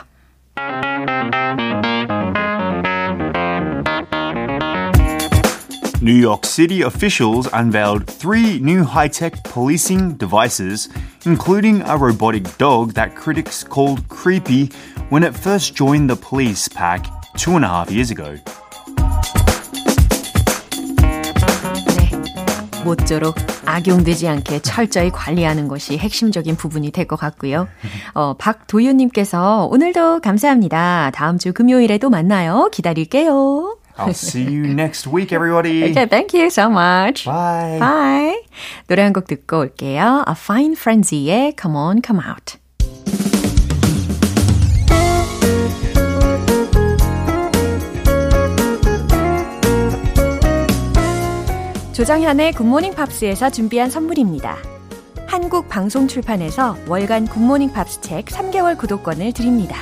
New 6.06 6.14
York 6.14 6.46
City 6.46 6.84
officials 6.84 7.50
unveiled 7.52 8.06
three 8.06 8.60
new 8.60 8.84
high 8.84 9.08
tech 9.08 9.44
policing 9.44 10.14
devices, 10.20 10.88
including 11.26 11.82
a 11.82 11.98
robotic 11.98 12.46
dog 12.60 12.94
that 12.94 13.16
critics 13.16 13.64
called 13.64 14.08
creepy 14.08 14.70
when 15.10 15.24
it 15.24 15.34
first 15.34 15.74
joined 15.76 16.08
the 16.08 16.16
police 16.16 16.68
pack 16.70 17.08
two 17.36 17.56
and 17.56 17.66
a 17.66 17.68
half 17.68 17.90
years 17.90 18.12
ago. 18.12 18.38
네. 21.98 22.84
모쪼록 22.84 23.34
악용되지 23.66 24.28
않게 24.28 24.60
철저히 24.60 25.10
관리하는 25.10 25.68
것이 25.68 25.98
핵심적인 25.98 26.56
부분이 26.56 26.92
될 26.92 27.08
것 27.08 27.16
같고요. 27.16 27.68
어, 28.14 28.36
박도윤님께서 28.38 29.70
오늘도 29.72 30.20
감사합니다. 30.20 31.10
다음 31.16 31.40
주 31.40 31.52
금요일에도 31.52 32.12
만나요. 32.12 32.70
기다릴게요. 32.72 33.78
I'll 33.98 34.14
see 34.14 34.44
you 34.44 34.68
next 34.68 35.08
week, 35.08 35.32
everybody. 35.32 35.84
Okay, 35.92 36.06
thank 36.06 36.34
you 36.34 36.50
so 36.50 36.70
much. 36.70 37.26
Bye. 37.26 37.80
Bye. 37.80 38.36
노래 38.88 39.04
한 39.04 39.14
곡 39.14 39.28
듣고 39.28 39.60
올게요. 39.60 40.26
A 40.28 40.34
Fine 40.38 40.76
Frenzy의 40.76 41.56
Come 41.60 41.78
On, 41.78 42.02
Come 42.06 42.22
Out. 42.28 42.58
조정현의 51.94 52.54
굿모닝 52.54 52.94
팝스에서 52.94 53.50
준비한 53.50 53.90
선물입니다. 53.90 54.58
한국 55.28 55.70
방송 55.70 56.08
출판에서 56.08 56.78
월간 56.88 57.28
굿모닝 57.28 57.72
팝스 57.72 58.02
책 58.02 58.26
3개월 58.26 58.78
구독권을 58.78 59.32
드립니다. 59.32 59.78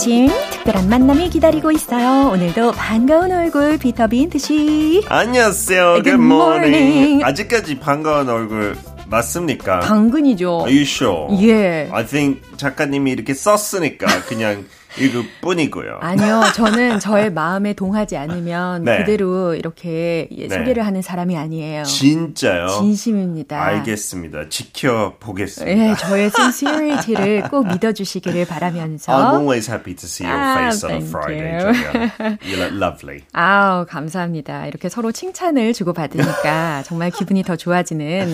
아침 0.00 0.28
특별한 0.50 0.88
만남이 0.88 1.28
기다리고 1.28 1.70
있어요. 1.72 2.30
오늘도 2.30 2.72
반가운 2.72 3.30
얼굴 3.32 3.76
비터 3.76 4.06
빈트 4.06 4.38
씨. 4.38 5.04
안녕하세요. 5.06 6.00
Good 6.02 6.12
morning. 6.12 7.22
아직까지 7.22 7.78
반가운 7.80 8.30
얼굴 8.30 8.78
맞습니까? 9.08 9.80
당근이죠. 9.80 10.64
Are 10.66 10.72
you 10.72 10.84
sure? 10.84 11.46
예. 11.46 11.90
I 11.92 12.06
think 12.06 12.40
작가님이 12.56 13.10
이렇게 13.10 13.34
썼으니까 13.34 14.06
그냥 14.26 14.64
읽을 14.98 15.24
뿐이고요. 15.40 15.98
아니요, 16.00 16.42
저는 16.54 16.98
저의 17.00 17.32
마음에 17.32 17.72
동하지 17.72 18.16
않으면 18.16 18.84
네. 18.84 18.98
그대로 18.98 19.54
이렇게 19.54 20.28
예, 20.32 20.48
네. 20.48 20.58
소개를 20.58 20.84
하는 20.84 21.02
사람이 21.02 21.36
아니에요. 21.36 21.84
진짜요? 21.84 22.66
진심입니다. 22.68 23.62
알겠습니다. 23.62 24.48
지켜보겠습니다. 24.48 25.90
예, 25.90 25.94
저의 25.96 26.26
sincerity를 26.26 27.48
꼭 27.50 27.68
믿어주시기를 27.68 28.46
바라면서. 28.46 29.12
I'm 29.12 29.38
always 29.40 29.70
happy 29.70 29.94
to 29.94 30.06
see 30.06 30.26
your 30.28 30.40
Ah, 30.40 30.58
face 30.58 30.84
on 30.84 31.02
a 31.02 31.06
Friday, 31.06 31.64
you. 31.64 32.38
You 32.42 32.56
look 32.56 32.72
lovely. 32.74 33.20
아우, 33.32 33.86
감사합니다. 33.86 34.66
이렇게 34.66 34.88
서로 34.88 35.12
칭찬을 35.12 35.72
주고받으니까 35.72 36.82
정말 36.84 37.10
기분이 37.10 37.42
더 37.42 37.56
좋아지는. 37.56 38.32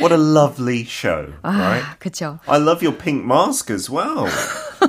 What 0.00 0.12
a 0.12 0.18
lovely 0.18 0.84
show, 0.88 1.26
right? 1.42 1.84
아, 1.84 1.96
그쵸. 1.98 2.38
I 2.46 2.58
love 2.60 2.82
your 2.86 2.96
pink 2.96 3.24
mask 3.24 3.72
as 3.72 3.90
well. 3.90 4.26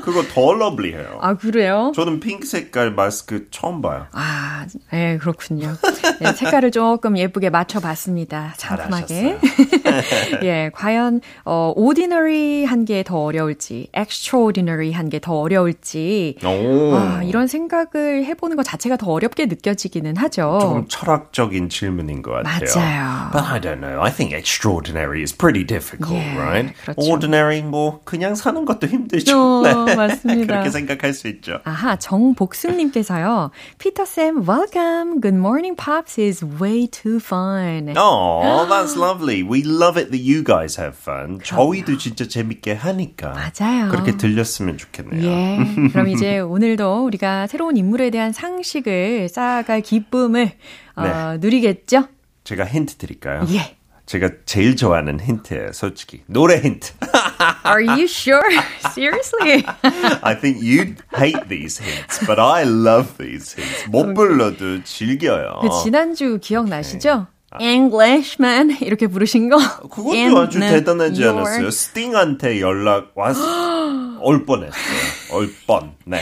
그거 0.02 0.24
더 0.24 0.54
lovely해요. 0.54 1.20
아, 1.22 1.34
그래요? 1.36 1.92
저는 1.96 2.20
핑크 2.20 2.46
색깔 2.48 2.92
마스크 2.92 3.48
처음 3.52 3.82
봐요. 3.82 4.06
아, 4.12 4.66
예, 4.94 5.18
그렇군요. 5.20 5.74
예, 6.22 6.32
색깔을 6.34 6.72
조금 6.72 7.18
예쁘게 7.18 7.50
맞춰봤습니다. 7.50 8.54
상큼하게. 8.58 9.38
예, 10.44 10.72
과연, 10.74 11.22
어, 11.46 11.74
ordinary 11.76 12.66
한 12.66 12.86
게 12.86 13.04
더 13.04 13.18
어려울지, 13.24 13.90
extraordinary 13.96 14.92
한 14.92 15.10
게 15.10 15.20
더 15.20 15.34
어려울지, 15.40 16.38
오. 16.44 16.96
아, 16.96 17.22
이런 17.24 17.48
생각을 17.48 18.26
해보는 18.26 18.56
것 18.56 18.64
자체가 18.64 18.98
더 18.98 19.12
어렵게 19.12 19.46
느껴지기는 19.48 20.18
하죠. 20.18 20.60
조금 20.62 20.88
철학적인 20.88 21.70
질문인 21.70 22.22
것 22.22 22.32
같아요. 22.32 22.66
맞아요. 22.76 23.30
But 23.32 23.46
I 23.46 23.60
don't 23.60 23.80
know. 23.82 24.02
I 24.04 24.12
think 24.12 24.34
extraordinary 24.36 25.22
is 25.22 25.36
pretty 25.36 25.66
difficult, 25.66 26.16
예, 26.20 26.38
right? 26.38 26.74
그렇죠. 26.84 27.02
Ordinary 27.02 27.62
뭐 27.62 28.02
그냥 28.04 28.36
사는 28.36 28.64
것도 28.66 28.88
힘들죠. 28.88 29.38
어, 29.38 29.79
맞습니다. 29.96 30.54
그렇게 30.54 30.70
생각할 30.70 31.14
수 31.14 31.28
있죠. 31.28 31.60
아하, 31.64 31.96
정복승님께서요. 31.98 33.52
피터쌤, 33.78 34.48
welcome. 34.48 35.22
Good 35.22 35.38
morning, 35.38 35.76
pops 35.76 36.20
is 36.20 36.44
way 36.44 36.88
too 36.88 37.18
fun. 37.18 37.94
Oh, 37.98 38.66
that's 38.70 38.96
lovely. 38.98 39.44
We 39.44 39.64
love 39.64 39.98
it 40.00 40.12
that 40.12 40.22
you 40.22 40.44
guys 40.44 40.80
have 40.80 40.98
fun. 40.98 41.40
저희도 41.44 41.98
진짜 41.98 42.28
재밌게 42.28 42.74
하니까. 42.74 43.34
맞아요. 43.34 43.90
그렇게 43.92 44.18
들렸으면 44.18 44.78
좋겠네요. 44.78 45.24
예. 45.30 45.58
그럼 45.92 46.08
이제 46.10 46.40
오늘도 46.40 47.06
우리가 47.06 47.48
새로운 47.48 47.78
인물에 47.78 48.10
대한 48.10 48.32
상식을 48.32 49.30
쌓아갈 49.30 49.82
기쁨을 49.82 50.52
어, 50.96 51.04
네. 51.04 51.38
누리겠죠? 51.40 52.08
제가 52.44 52.66
힌트 52.66 52.96
드릴까요? 52.96 53.46
예. 53.52 53.76
제가 54.06 54.30
제일 54.46 54.76
좋아하는 54.76 55.20
힌트예요, 55.20 55.72
솔직히. 55.72 56.24
노래 56.26 56.60
힌트. 56.60 56.94
Are 57.64 57.82
you 57.82 58.08
sure? 58.08 58.44
Seriously? 58.94 59.64
I 60.24 60.36
think 60.36 60.62
you 60.62 60.96
hate 61.16 61.48
these 61.48 61.78
hints, 61.80 62.20
but 62.28 62.40
I 62.40 62.64
love 62.64 63.18
these 63.18 63.54
hints. 63.56 63.86
못 63.90 64.14
불러도 64.14 64.84
즐겨요. 64.84 65.60
그 65.62 65.70
지난주 65.84 66.38
기억나시죠? 66.42 67.28
Englishman 67.60 68.78
이렇게 68.82 69.08
부르신 69.08 69.50
거? 69.50 69.58
그것도 69.90 70.38
아주 70.38 70.60
대단하지 70.60 71.24
your- 71.24 71.40
않았어요. 71.48 71.72
스팅한테 71.72 72.60
연락 72.62 73.12
왔, 73.16 73.36
올 74.22 74.46
뻔했어요. 74.46 75.34
올 75.34 75.50
뻔. 75.66 75.94
네. 76.06 76.22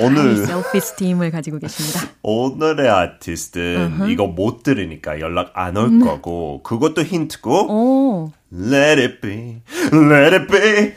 오늘, 0.00 0.34
self-esteem을 0.46 1.30
가지고 1.30 1.58
계십니다. 1.60 2.00
오늘의 2.22 2.88
아티스트는 2.90 4.08
이거 4.10 4.26
못 4.26 4.62
들으니까 4.64 5.20
연락 5.20 5.52
안 5.54 5.76
올 5.76 6.00
거고, 6.00 6.62
그것도 6.64 7.02
힌트고, 7.02 7.66
오, 7.70 8.32
Let 8.56 9.00
it 9.00 9.20
be, 9.20 9.62
let 9.90 10.32
it 10.32 10.46
be, 10.46 10.92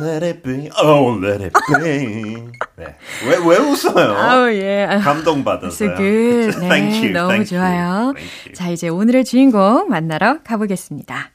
let 0.00 0.22
it 0.22 0.42
be, 0.44 0.70
oh, 0.80 1.18
let 1.20 1.42
it 1.42 1.52
be. 1.82 2.46
네. 2.76 2.94
왜, 3.26 3.36
왜 3.36 3.56
웃어요? 3.58 4.12
아우 4.16 4.48
예. 4.52 4.86
감동받았어요. 5.02 5.96
good. 5.96 6.56
네, 6.60 6.68
Thank 6.68 7.02
you, 7.02 7.12
너무 7.12 7.28
thank 7.30 7.46
좋아요. 7.50 8.14
you. 8.16 8.54
자, 8.54 8.68
이제 8.68 8.88
오늘의 8.88 9.24
주인공 9.24 9.88
만나러 9.88 10.38
가보겠습니다. 10.44 11.33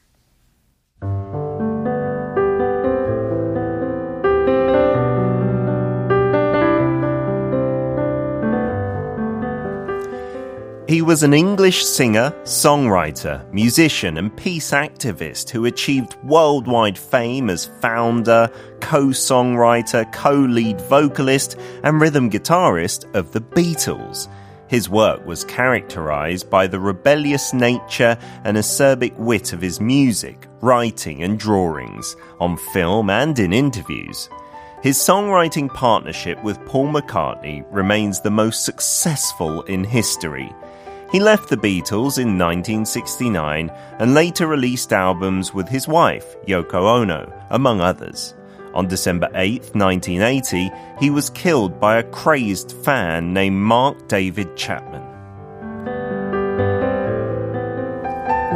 He 10.90 11.02
was 11.02 11.22
an 11.22 11.32
English 11.32 11.84
singer, 11.84 12.32
songwriter, 12.42 13.48
musician, 13.52 14.16
and 14.16 14.36
peace 14.36 14.72
activist 14.72 15.48
who 15.48 15.66
achieved 15.66 16.16
worldwide 16.24 16.98
fame 16.98 17.48
as 17.48 17.70
founder, 17.80 18.50
co 18.80 19.10
songwriter, 19.10 20.12
co 20.12 20.32
lead 20.32 20.80
vocalist, 20.80 21.56
and 21.84 22.00
rhythm 22.00 22.28
guitarist 22.28 23.04
of 23.14 23.30
the 23.30 23.40
Beatles. 23.40 24.26
His 24.66 24.88
work 24.88 25.24
was 25.24 25.44
characterized 25.44 26.50
by 26.50 26.66
the 26.66 26.80
rebellious 26.80 27.54
nature 27.54 28.18
and 28.42 28.56
acerbic 28.56 29.16
wit 29.16 29.52
of 29.52 29.60
his 29.60 29.80
music, 29.80 30.48
writing, 30.60 31.22
and 31.22 31.38
drawings, 31.38 32.16
on 32.40 32.56
film 32.72 33.10
and 33.10 33.38
in 33.38 33.52
interviews. 33.52 34.28
His 34.82 34.96
songwriting 34.98 35.72
partnership 35.72 36.42
with 36.42 36.58
Paul 36.66 36.88
McCartney 36.88 37.64
remains 37.70 38.20
the 38.20 38.32
most 38.32 38.64
successful 38.64 39.62
in 39.62 39.84
history. 39.84 40.52
He 41.10 41.18
left 41.18 41.48
the 41.48 41.56
Beatles 41.56 42.18
in 42.18 42.38
1969 42.38 43.70
and 43.98 44.14
later 44.14 44.46
released 44.46 44.92
albums 44.92 45.52
with 45.52 45.68
his 45.68 45.88
wife, 45.88 46.36
Yoko 46.46 47.00
Ono, 47.00 47.32
among 47.50 47.80
others. 47.80 48.34
On 48.74 48.86
December 48.86 49.28
8, 49.34 49.74
1980, 49.74 50.70
he 51.00 51.10
was 51.10 51.28
killed 51.30 51.80
by 51.80 51.98
a 51.98 52.04
crazed 52.04 52.72
fan 52.84 53.32
named 53.32 53.56
Mark 53.56 54.06
David 54.06 54.56
Chapman. 54.56 55.09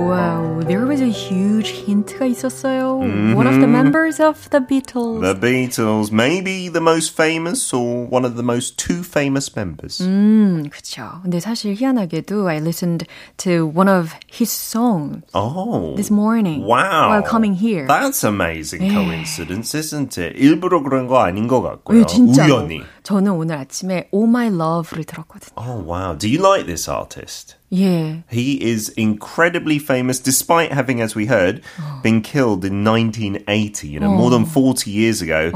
Wow, 0.04 0.62
there 0.66 0.86
was 0.86 1.02
a 1.02 1.10
huge 1.10 1.74
힌트가 1.74 2.26
있었어요. 2.26 3.00
One 3.36 3.48
of 3.48 3.60
the 3.60 3.68
members 3.68 4.22
of 4.22 4.50
the 4.52 4.60
Beatles. 4.60 5.22
The 5.22 5.36
Beatles, 5.36 6.12
maybe 6.12 6.70
the 6.70 6.80
most 6.80 7.14
famous 7.16 7.74
or 7.74 8.06
one 8.08 8.24
of 8.24 8.36
the 8.36 8.44
most 8.44 8.78
two 8.78 9.04
famous 9.04 9.52
members. 9.56 10.00
음, 10.02 10.70
그쵸. 10.72 11.20
근데 11.24 11.40
사실 11.40 11.76
희한하게도 11.76 12.48
I 12.48 12.58
listened 12.60 13.06
to 13.38 13.66
one 13.76 13.90
of 13.90 14.14
his 14.32 14.52
songs 14.52 15.24
Oh. 15.34 15.96
this 15.96 16.12
morning 16.12 16.62
Wow. 16.64 17.10
while 17.10 17.24
coming 17.24 17.56
here. 17.56 17.88
That's 17.88 18.24
amazing 18.24 18.90
coincidence, 18.94 19.74
isn't 19.76 20.18
it? 20.18 20.38
일부러 20.38 20.82
그런 20.82 21.08
거 21.08 21.20
아닌 21.20 21.48
것 21.48 21.62
같고요. 21.62 22.02
예, 22.02 22.06
진짜. 22.06 22.46
우연히. 22.46 22.82
저는 23.04 23.32
오늘 23.34 23.58
아침에 23.58 24.08
Oh 24.14 24.28
My 24.30 24.48
Love를 24.48 25.04
들었거든요. 25.04 25.58
Oh, 25.58 25.82
wow. 25.84 26.16
Do 26.16 26.30
you 26.30 26.40
like 26.40 26.68
this 26.68 26.88
artist? 26.88 27.56
예. 27.74 28.24
He 28.32 28.58
is 28.62 28.90
incredibly 28.98 29.78
famous 29.78 30.20
despite 30.20 30.72
having, 30.72 31.02
as 31.02 31.16
we 31.16 31.28
heard, 31.28 31.62
been 32.02 32.22
killed 32.22 32.66
in 32.66 32.84
1980, 32.84 33.88
you 33.88 34.00
know, 34.00 34.10
more 34.10 34.32
than 34.32 34.46
40 34.46 34.90
years 34.90 35.22
ago. 35.22 35.52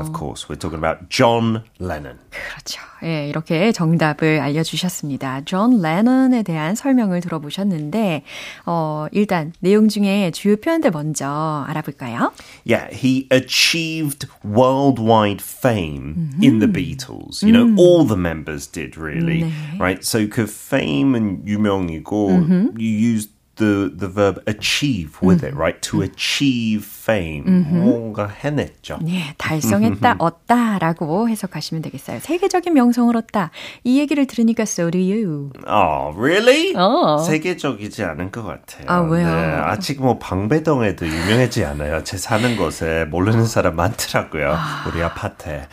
Of 0.00 0.12
course, 0.12 0.48
we're 0.48 0.56
talking 0.56 0.78
about 0.78 1.08
John 1.10 1.64
Lennon. 1.80 2.18
그렇죠. 2.30 2.80
예, 3.02 3.28
이렇게 3.28 3.72
정답을 3.72 4.40
알려주셨습니다. 4.40 5.42
존 5.44 5.82
레넌에 5.82 6.42
대한 6.42 6.74
설명을 6.74 7.20
들어보셨는데, 7.20 8.22
어, 8.64 9.06
일단 9.12 9.52
내용 9.60 9.88
중에 9.88 10.30
주요 10.30 10.56
표현들 10.56 10.92
먼저 10.92 11.64
알아볼까요? 11.68 12.32
Yeah, 12.64 12.88
he 12.94 13.28
achieved 13.30 14.26
worldwide 14.42 15.42
fame 15.42 16.30
in 16.42 16.60
the 16.60 16.66
Beatles. 16.66 17.42
You 17.42 17.52
know, 17.52 17.74
all 17.76 18.04
the 18.06 18.16
members 18.16 18.66
did 18.66 18.96
really, 18.96 19.52
right? 19.78 20.02
So 20.02 20.26
그 20.28 20.46
fame은 20.46 21.46
유 21.46 21.58
명이고 21.60 22.30
you 22.78 23.14
use 23.14 23.28
the 23.57 23.91
the 23.97 24.07
verb 24.07 24.41
achieve 24.47 25.17
with 25.21 25.43
it, 25.43 25.55
right? 25.55 25.81
To 25.89 26.01
achieve 26.01 26.85
fame. 26.85 27.43
뭔가 27.69 28.27
해냈죠. 28.27 28.99
예, 29.07 29.33
달성했다, 29.37 30.15
얻다라고 30.19 31.29
해석하시면 31.29 31.81
되겠어요. 31.83 32.19
세계적인 32.19 32.73
명성을 32.73 33.15
얻다. 33.15 33.51
이 33.83 33.99
얘기를 33.99 34.25
들으니까 34.25 34.63
so 34.63 34.89
do 34.89 34.99
you. 34.99 35.51
Oh, 35.67 36.15
really? 36.17 36.73
어. 36.75 37.17
세계적이지 37.17 38.03
않은 38.03 38.31
것 38.31 38.43
같아요. 38.43 38.85
아, 38.87 38.99
왜요? 39.01 39.25
네, 39.25 39.31
아직 39.31 40.01
뭐 40.01 40.17
방배동에도 40.19 41.07
유명하지 41.07 41.65
않아요. 41.65 42.03
제 42.03 42.17
사는 42.17 42.55
곳에 42.57 43.05
모르는 43.05 43.45
사람 43.45 43.75
많더라고요. 43.75 44.57
우리 44.87 45.01
아파트에. 45.01 45.67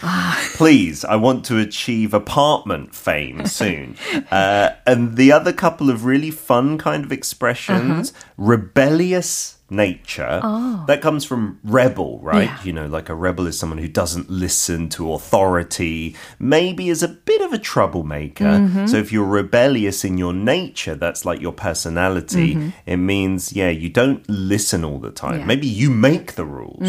Please, 0.56 1.06
I 1.08 1.16
want 1.16 1.42
to 1.48 1.58
achieve 1.58 2.14
apartment 2.14 2.90
fame 2.94 3.40
soon. 3.46 3.94
uh, 4.32 4.70
and 4.86 5.16
the 5.16 5.32
other 5.32 5.52
couple 5.52 5.90
of 5.90 6.04
really 6.04 6.30
fun 6.30 6.78
kind 6.78 7.04
of 7.04 7.12
expressions, 7.12 7.67
uh-huh. 7.68 8.04
rebellious 8.36 9.57
nature. 9.69 10.39
That 10.85 11.01
comes 11.01 11.25
from 11.25 11.57
rebel, 11.63 12.19
right? 12.21 12.45
Yeah. 12.45 12.63
You 12.63 12.73
know, 12.73 12.85
like 12.85 13.09
a 13.09 13.15
rebel 13.15 13.47
is 13.47 13.57
someone 13.57 13.79
who 13.79 13.87
doesn't 13.87 14.29
listen 14.29 14.89
to 14.89 15.13
authority, 15.13 16.15
maybe 16.37 16.89
is 16.89 17.01
a 17.01 17.07
bit 17.07 17.41
of 17.41 17.53
a 17.53 17.57
troublemaker. 17.57 18.85
So 18.85 18.97
if 18.97 19.11
you're 19.11 19.25
rebellious 19.25 20.05
in 20.05 20.17
your 20.17 20.33
nature, 20.33 20.93
that's 20.93 21.25
like 21.25 21.41
your 21.41 21.53
personality. 21.53 22.73
It 22.85 22.97
means, 22.97 23.53
yeah, 23.53 23.69
you 23.69 23.89
don't 23.89 24.21
listen 24.29 24.85
all 24.85 24.99
the 24.99 25.11
time. 25.11 25.39
Yeah. 25.39 25.45
Maybe 25.45 25.67
you 25.67 25.89
make 25.89 26.35
the 26.35 26.45
rules. 26.45 26.85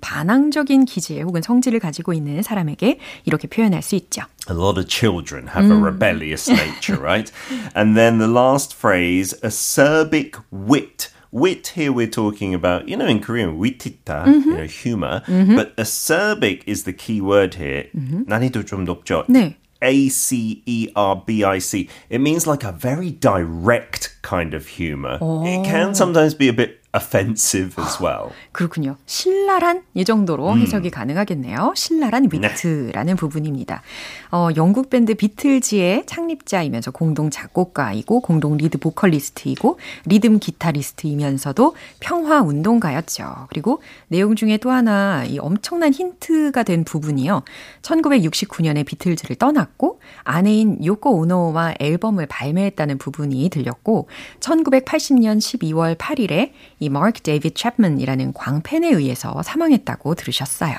반항적인 0.00 0.86
기질 0.86 1.24
혹은 1.24 1.42
성질을 1.42 1.80
가지고 1.80 2.14
있는 2.14 2.42
사람에게 2.42 2.98
이렇게 3.26 3.46
표현할 3.48 3.82
수 3.82 3.94
있죠. 3.96 4.22
A 4.48 4.54
lot 4.54 4.78
of 4.78 4.88
children 4.88 5.48
have 5.48 5.70
a 5.70 5.76
rebellious 5.76 6.48
nature, 6.48 6.98
right? 6.98 7.30
And 7.74 7.96
then 7.96 8.18
the 8.18 8.26
last 8.26 8.74
phrase, 8.74 9.34
acerbic 9.42 10.40
wit. 10.50 11.10
Wit 11.30 11.68
here 11.68 11.92
we're 11.92 12.06
talking 12.06 12.52
about, 12.54 12.88
you 12.88 12.96
know, 12.96 13.06
in 13.06 13.20
Korean, 13.20 13.58
witita, 13.58 14.26
you 14.26 14.54
know, 14.54 14.64
humor. 14.64 15.22
But 15.26 15.74
acerbic 15.76 16.62
is 16.66 16.84
the 16.84 16.92
key 16.92 17.20
word 17.20 17.54
here. 17.54 17.86
난이도 17.94 18.64
좀 18.64 18.84
높죠? 18.84 19.24
네. 19.28 19.56
A 19.80 20.08
C 20.08 20.62
E 20.64 20.88
R 20.94 21.22
B 21.26 21.42
I 21.42 21.58
C. 21.58 21.88
It 22.08 22.20
means 22.20 22.46
like 22.46 22.62
a 22.62 22.70
very 22.70 23.10
direct 23.10 24.14
kind 24.22 24.54
of 24.54 24.66
humor. 24.68 25.18
It 25.20 25.64
can 25.64 25.94
sometimes 25.94 26.34
be 26.34 26.48
a 26.48 26.52
bit 26.52 26.78
offensive 26.97 27.83
as 27.83 28.01
well. 28.01 28.31
그렇군요. 28.51 28.97
신랄한 29.05 29.83
이 29.93 30.03
정도로 30.03 30.57
해석이 30.57 30.89
가능하겠네요. 30.89 31.73
신랄한 31.75 32.29
위트라는 32.31 33.15
부분입니다. 33.15 33.81
어, 34.31 34.49
영국 34.55 34.89
밴드 34.89 35.13
비틀즈의 35.13 36.05
창립자이면서 36.05 36.91
공동 36.91 37.29
작곡가이고 37.29 38.21
공동 38.21 38.57
리드 38.57 38.79
보컬리스트이고 38.79 39.79
리듬 40.05 40.39
기타리스트이면서도 40.39 41.75
평화 41.99 42.41
운동가였죠. 42.41 43.47
그리고 43.49 43.81
내용 44.07 44.35
중에 44.35 44.57
또 44.57 44.71
하나 44.71 45.23
이 45.25 45.39
엄청난 45.39 45.93
힌트가 45.93 46.63
된 46.63 46.83
부분이요. 46.83 47.43
1969년에 47.81 48.85
비틀즈를 48.85 49.35
떠났고 49.35 49.99
아내인 50.23 50.83
요코 50.83 51.17
오노와 51.17 51.75
앨범을 51.79 52.25
발매했다는 52.25 52.97
부분이 52.97 53.49
들렸고 53.49 54.07
1980년 54.39 55.37
12월 55.37 55.95
8일에 55.97 56.51
이 56.79 56.86
이비드 56.87 57.53
챕먼이라는 57.53 58.33
광팬에 58.33 58.89
의해서 58.89 59.41
사망했다고 59.43 60.15
들으셨어요. 60.15 60.75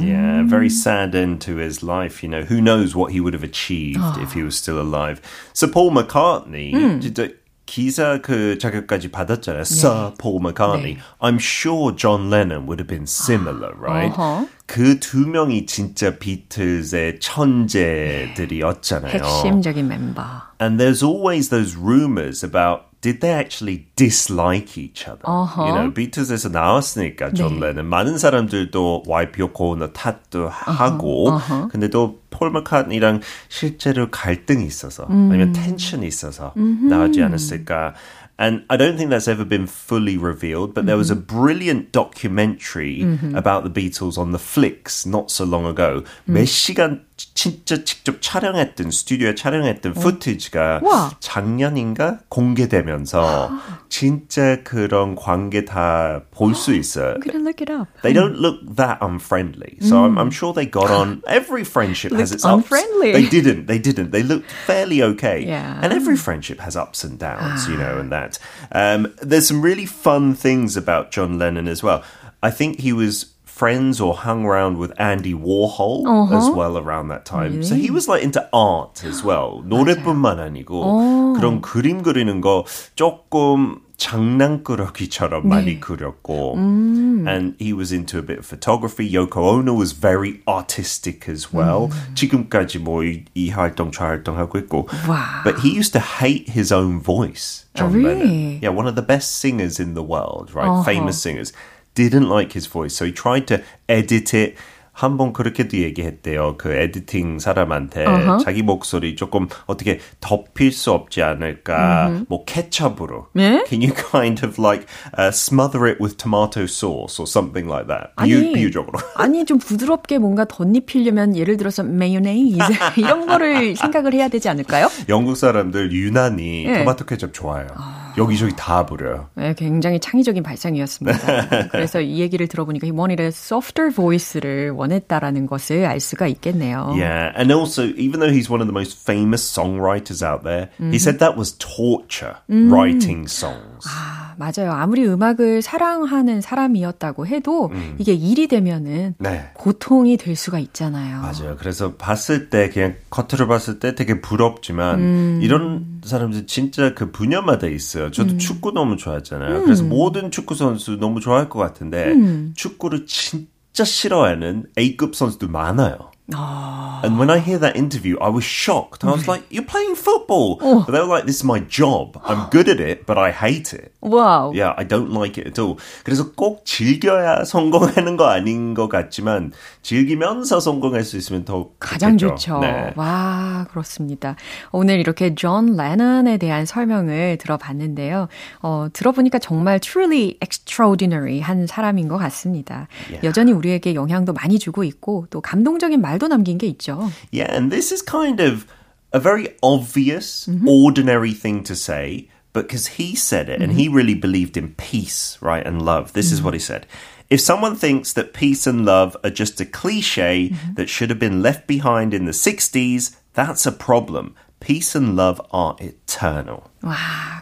Yeah, 0.00 0.42
very 0.48 0.68
sad 0.68 1.14
end 1.16 1.40
to 1.46 1.56
his 1.56 1.82
life. 1.82 2.22
You 2.22 2.30
know, 2.30 2.42
who 2.42 2.60
knows 2.60 2.96
what 2.96 3.12
he 3.12 3.20
would 3.20 3.34
have 3.34 3.44
achieved 3.44 4.18
if 4.20 4.32
he 4.32 4.42
was 4.42 4.56
still 4.56 4.80
alive. 4.80 5.20
So 5.52 5.66
Paul 5.66 5.92
McCartney, 5.92 6.72
진짜 7.00 7.28
기사 7.66 8.20
그 8.22 8.58
자격까지 8.58 9.10
받았잖아요. 9.10 9.62
Sir 9.66 10.12
Paul 10.18 10.38
McCartney. 10.40 10.94
네. 10.94 11.02
I'm 11.20 11.38
sure 11.40 11.90
John 11.90 12.30
Lennon 12.30 12.66
would 12.66 12.78
have 12.78 12.86
been 12.86 13.06
similar, 13.06 13.74
right? 13.74 14.12
어허. 14.12 14.46
그두 14.66 15.26
명이 15.26 15.66
진짜 15.66 16.16
비틀즈의 16.16 17.18
천재들이었잖아요. 17.18 19.12
핵심적인 19.14 19.88
멤버. 19.88 20.22
And 20.60 20.78
there's 20.78 21.02
always 21.02 21.48
those 21.50 21.76
rumors 21.76 22.44
about 22.44 22.95
did 23.05 23.19
they 23.21 23.33
actually 23.33 23.87
dislike 23.95 24.77
each 24.77 25.07
other? 25.07 25.23
어허. 25.23 25.67
You 25.67 25.73
know, 25.73 25.93
비틀즈에서 25.93 26.49
나왔으니까 26.49 27.33
존 27.33 27.59
네. 27.59 27.67
레는 27.67 27.85
많은 27.85 28.17
사람들도 28.17 29.03
와이프 29.07 29.39
요코 29.39 29.71
오너 29.71 29.91
탓도 29.93 30.49
하고 30.49 31.29
어허. 31.29 31.69
근데 31.69 31.89
또 31.89 32.21
폴 32.31 32.49
마카트니랑 32.49 33.21
실제로 33.49 34.09
갈등이 34.09 34.65
있어서 34.65 35.05
음. 35.11 35.29
아니면 35.29 35.51
텐션이 35.51 36.07
있어서 36.07 36.53
나오지 36.55 37.21
않았을까? 37.21 37.93
And 38.39 38.63
I 38.69 38.77
don't 38.77 38.97
think 38.97 39.11
that's 39.11 39.27
ever 39.27 39.45
been 39.45 39.67
fully 39.67 40.17
revealed, 40.17 40.73
but 40.73 40.87
there 40.87 40.97
was 40.97 41.11
a 41.11 41.15
brilliant 41.15 41.91
documentary 41.91 43.05
about 43.35 43.61
the 43.63 43.69
Beatles 43.69 44.17
on 44.17 44.31
the 44.31 44.39
Flicks 44.41 45.05
not 45.05 45.29
so 45.29 45.45
long 45.45 45.67
ago. 45.67 46.01
몇 46.25 46.47
시간 46.47 47.04
진짜 47.33 47.83
직접 47.83 48.17
촬영했던 48.21 48.91
스튜디오에 48.91 49.35
촬영했던 49.35 49.93
footage가 49.93 50.79
와. 50.83 51.11
작년인가 51.19 52.19
공개되면서 52.29 53.51
진짜 53.89 54.63
그런 54.63 55.15
관계 55.15 55.65
다 55.65 56.21
볼 56.31 56.53
수 56.55 56.73
있어요. 56.73 57.15
I'm 57.15 57.21
gonna 57.21 57.43
look 57.43 57.61
it 57.61 57.71
up. 57.71 57.87
They 58.01 58.13
don't 58.13 58.37
look 58.39 58.59
that 58.75 58.97
unfriendly. 59.01 59.77
So 59.81 60.03
I'm, 60.05 60.17
I'm 60.17 60.31
sure 60.31 60.53
they 60.53 60.65
got 60.65 60.89
on. 60.89 61.21
Every 61.27 61.63
friendship 61.63 62.11
has 62.13 62.31
Looked 62.31 62.41
its 62.41 62.45
ups. 62.45 62.53
unfriendly. 62.65 63.11
They 63.13 63.27
didn't. 63.29 63.67
They 63.67 63.79
didn't. 63.79 64.11
They 64.11 64.23
looked 64.23 64.49
fairly 64.65 65.01
okay. 65.15 65.45
Yeah. 65.45 65.79
And 65.81 65.93
every 65.93 66.17
friendship 66.17 66.59
has 66.59 66.75
ups 66.75 67.03
and 67.03 67.19
downs, 67.19 67.67
you 67.67 67.77
know, 67.77 67.97
and 67.99 68.11
that. 68.11 68.39
Um, 68.71 69.13
there's 69.21 69.47
some 69.47 69.61
really 69.61 69.85
fun 69.85 70.33
things 70.35 70.75
about 70.77 71.11
John 71.11 71.37
Lennon 71.37 71.67
as 71.67 71.83
well. 71.83 72.03
I 72.43 72.49
think 72.51 72.79
he 72.79 72.93
was 72.93 73.25
friends 73.55 74.01
or 74.01 74.15
hung 74.15 74.43
around 74.43 74.77
with 74.79 74.91
Andy 74.97 75.35
Warhol 75.35 76.31
as 76.33 76.49
well 76.49 76.77
around 76.77 77.09
that 77.09 77.25
time. 77.25 77.61
So 77.61 77.75
he 77.75 77.91
was 77.91 78.07
like 78.07 78.23
into 78.23 78.41
art 78.51 79.03
as 79.05 79.23
well. 79.23 79.61
노래뿐만 79.67 80.39
아니고 80.39 81.35
그런 81.37 81.61
그림 81.61 82.01
그리는 82.01 82.41
거 82.41 82.65
조금 82.95 83.81
장난꾸러기처럼 83.97 85.45
많이 85.45 85.79
그렸고 85.79 86.55
and 86.57 87.53
he 87.59 87.71
was 87.71 87.91
into 87.91 88.17
a 88.17 88.23
bit 88.23 88.39
of 88.39 88.47
photography. 88.47 89.07
Yoko 89.07 89.45
Ono 89.53 89.75
was 89.75 89.91
very 89.91 90.41
artistic 90.47 91.29
as 91.29 91.53
well. 91.53 91.91
지금까지 92.15 92.79
뭐이 92.79 93.25
이 93.35 93.51
활동 93.51 93.91
저 93.91 94.05
활동 94.05 94.39
하고 94.39 94.57
있고. 94.57 94.87
Wow. 95.07 95.43
But 95.43 95.59
he 95.59 95.69
used 95.69 95.93
to 95.93 95.99
hate 95.99 96.49
his 96.49 96.71
own 96.71 96.99
voice. 96.99 97.65
John 97.75 97.93
really? 97.93 98.25
Lennon. 98.25 98.59
Yeah, 98.63 98.69
one 98.69 98.87
of 98.87 98.95
the 98.95 99.05
best 99.05 99.37
singers 99.37 99.79
in 99.79 99.93
the 99.93 100.01
world, 100.01 100.49
right? 100.55 100.83
Famous 100.83 101.21
singers. 101.21 101.53
Didn't 101.96 102.28
like 102.28 102.52
his 102.52 102.68
voice, 102.70 102.94
so 102.94 103.04
he 103.06 103.12
tried 103.12 103.46
to 103.48 103.58
edit 103.88 104.36
it. 104.36 104.54
한 104.96 105.18
번 105.18 105.34
그렇게도 105.34 105.76
얘기했대요. 105.76 106.56
그 106.56 106.72
에디팅 106.72 107.38
사람한테 107.38 108.06
자기 108.42 108.62
목소리 108.62 109.14
조금 109.14 109.46
어떻게 109.66 110.00
덮일 110.22 110.72
수 110.72 110.90
없지 110.90 111.22
않을까. 111.22 112.22
뭐 112.30 112.46
케첩으로. 112.46 113.26
네? 113.34 113.62
Can 113.68 113.82
you 113.82 113.92
kind 113.92 114.42
of 114.46 114.58
like 114.58 114.86
uh, 115.18 115.28
smother 115.28 115.84
it 115.86 115.98
with 116.02 116.16
tomato 116.16 116.62
sauce 116.64 117.20
or 117.20 117.26
something 117.28 117.68
like 117.70 117.88
that? 117.88 118.12
아니, 118.16 118.30
비유, 118.30 118.52
비유적으로. 118.54 118.98
아니 119.16 119.44
좀 119.44 119.58
부드럽게 119.58 120.16
뭔가 120.16 120.46
덧입히려면 120.46 121.36
예를 121.36 121.58
들어서 121.58 121.82
메요네이즈 121.82 122.56
이런 122.96 123.26
거를 123.26 123.76
생각을 123.76 124.14
해야 124.14 124.28
되지 124.28 124.48
않을까요? 124.48 124.88
영국 125.10 125.36
사람들 125.36 125.92
유난히 125.92 126.64
네. 126.66 126.78
토마토 126.78 127.04
케첩 127.04 127.34
좋아해요. 127.34 127.68
여기저기 128.16 128.54
다 128.56 128.84
뿌려요. 128.86 129.28
네, 129.34 129.54
굉장히 129.54 130.00
창의적인 130.00 130.42
발상이었습니다. 130.42 131.68
그래서 131.68 132.00
이 132.00 132.20
얘기를 132.20 132.46
들어보니까 132.48 132.86
a 132.86 133.26
softer 133.28 133.90
voice를 133.90 134.70
원했다라는 134.70 135.46
것을 135.46 135.84
알 135.84 136.00
수가 136.00 136.26
있겠네요. 136.26 136.94
Yeah, 136.96 137.32
and 137.36 137.52
also, 137.52 137.84
even 137.96 138.20
though 138.20 138.32
he's 138.32 138.50
one 138.50 138.60
of 138.60 138.66
the 138.66 138.74
most 138.74 138.96
famous 138.96 139.44
songwriters 139.44 140.22
out 140.22 140.44
there, 140.44 140.70
he 140.78 140.98
said 140.98 141.18
that 141.18 141.36
was 141.36 141.56
torture 141.58 142.36
writing 142.48 143.28
songs. 143.28 143.86
아, 143.86 144.25
맞아요. 144.38 144.72
아무리 144.72 145.06
음악을 145.06 145.62
사랑하는 145.62 146.40
사람이었다고 146.40 147.26
해도 147.26 147.70
이게 147.98 148.12
일이 148.12 148.48
되면은 148.48 149.14
네. 149.18 149.50
고통이 149.54 150.16
될 150.16 150.36
수가 150.36 150.58
있잖아요. 150.58 151.20
맞아요. 151.20 151.56
그래서 151.58 151.94
봤을 151.94 152.50
때 152.50 152.68
그냥 152.70 152.94
겉으로 153.10 153.48
봤을 153.48 153.78
때 153.78 153.94
되게 153.94 154.20
부럽지만 154.20 155.40
이런 155.42 156.00
사람들 156.04 156.46
진짜 156.46 156.94
그 156.94 157.10
분야마다 157.10 157.66
있어요. 157.66 158.10
저도 158.10 158.36
축구 158.38 158.72
너무 158.72 158.96
좋아했잖아요. 158.96 159.62
그래서 159.62 159.82
모든 159.84 160.30
축구 160.30 160.54
선수 160.54 160.96
너무 160.96 161.20
좋아할 161.20 161.48
것 161.48 161.58
같은데 161.58 162.14
축구를 162.54 163.06
진짜 163.06 163.84
싫어하는 163.84 164.66
A급 164.78 165.14
선수도 165.14 165.48
많아요. 165.48 166.10
And 166.28 167.18
when 167.18 167.30
I 167.30 167.38
hear 167.38 167.58
that 167.58 167.76
interview, 167.76 168.18
I 168.18 168.28
was 168.28 168.42
shocked. 168.42 169.04
I 169.04 169.12
was 169.12 169.28
like, 169.28 169.44
"You're 169.50 169.66
playing 169.66 169.94
football." 169.94 170.58
But 170.58 170.90
they 170.90 171.00
were 171.00 171.06
like, 171.06 171.26
"This 171.26 171.36
is 171.36 171.44
my 171.44 171.62
job. 171.68 172.18
I'm 172.24 172.50
good 172.50 172.68
at 172.68 172.80
it, 172.80 173.06
but 173.06 173.16
I 173.16 173.30
hate 173.30 173.72
it." 173.72 173.92
와우. 174.00 174.52
Yeah, 174.54 174.74
I 174.76 174.86
don't 174.86 175.14
like 175.14 175.38
it 175.38 175.46
at 175.46 175.60
all. 175.60 175.76
그래서 176.02 176.32
꼭 176.32 176.64
즐겨야 176.64 177.44
성공하는 177.44 178.16
거 178.16 178.26
아닌 178.26 178.74
것 178.74 178.88
같지만 178.88 179.52
즐기면서 179.82 180.58
성공할 180.58 181.04
수 181.04 181.16
있으면 181.16 181.44
더 181.44 181.70
가장 181.78 182.18
좋겠죠. 182.18 182.36
좋죠. 182.36 182.58
네. 182.60 182.92
와, 182.96 183.66
그렇습니다. 183.70 184.36
오늘 184.72 184.98
이렇게 184.98 185.34
존 185.34 185.76
레넌에 185.76 186.38
대한 186.38 186.66
설명을 186.66 187.38
들어봤는데요. 187.38 188.28
어, 188.62 188.88
들어보니까 188.92 189.38
정말 189.38 189.78
truly 189.80 190.38
extraordinary 190.42 191.40
한 191.40 191.66
사람인 191.66 192.08
것 192.08 192.18
같습니다. 192.18 192.88
여전히 193.22 193.52
우리에게 193.52 193.94
영향도 193.94 194.32
많이 194.32 194.58
주고 194.58 194.82
있고 194.84 195.26
또 195.30 195.40
감동적인 195.40 196.00
말 196.00 196.15
도 196.15 196.27
남긴 196.27 196.57
게 196.57 196.67
있죠. 196.67 197.11
Yeah, 197.31 197.53
and 197.53 197.71
this 197.71 197.91
is 197.91 198.01
kind 198.01 198.39
of 198.39 198.65
a 199.13 199.19
very 199.19 199.49
obvious, 199.61 200.47
ordinary 200.65 201.33
thing 201.33 201.63
to 201.63 201.75
say, 201.75 202.29
but 202.53 202.67
because 202.67 202.99
he 202.99 203.15
said 203.15 203.49
it 203.49 203.61
and 203.61 203.73
he 203.73 203.87
really 203.87 204.15
believed 204.15 204.57
in 204.57 204.75
peace, 204.75 205.37
right, 205.41 205.65
and 205.65 205.81
love. 205.81 206.13
This 206.13 206.31
is 206.31 206.41
what 206.41 206.53
he 206.53 206.59
said. 206.59 206.85
If 207.29 207.39
someone 207.39 207.75
thinks 207.75 208.11
that 208.13 208.33
peace 208.33 208.67
and 208.67 208.85
love 208.85 209.15
are 209.23 209.29
just 209.29 209.61
a 209.61 209.65
cliche 209.65 210.53
that 210.75 210.89
should 210.89 211.09
have 211.09 211.19
been 211.19 211.41
left 211.41 211.65
behind 211.65 212.13
in 212.13 212.25
the 212.25 212.35
60s, 212.35 213.15
that's 213.33 213.65
a 213.65 213.71
problem. 213.71 214.35
Peace 214.60 214.98
and 214.98 215.20
love 215.20 215.40
are 215.52 215.76
eternal. 215.80 216.60
와, 216.82 216.94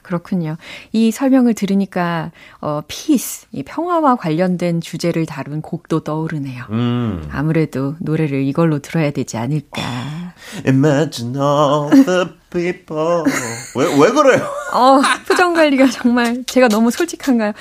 그렇군요. 0.02 0.56
이 0.92 1.10
설명을 1.10 1.54
들으니까 1.54 2.32
어 2.60 2.82
peace, 2.88 3.46
이 3.52 3.62
평화와 3.62 4.16
관련된 4.16 4.80
주제를 4.80 5.24
다룬 5.26 5.62
곡도 5.62 6.00
떠오르네요. 6.00 6.64
음. 6.70 7.28
아무래도 7.30 7.94
노래를 8.00 8.42
이걸로 8.42 8.80
들어야 8.80 9.10
되지 9.10 9.36
않을까. 9.36 9.80
Imagine 10.66 11.36
all 11.40 11.90
the 12.04 12.26
people. 12.50 13.24
왜, 13.76 13.84
왜 13.86 14.10
그래요? 14.10 14.48
어, 14.74 15.00
표정 15.26 15.54
관리가 15.54 15.86
정말 15.86 16.44
제가 16.44 16.68
너무 16.68 16.90
솔직한가요? 16.90 17.52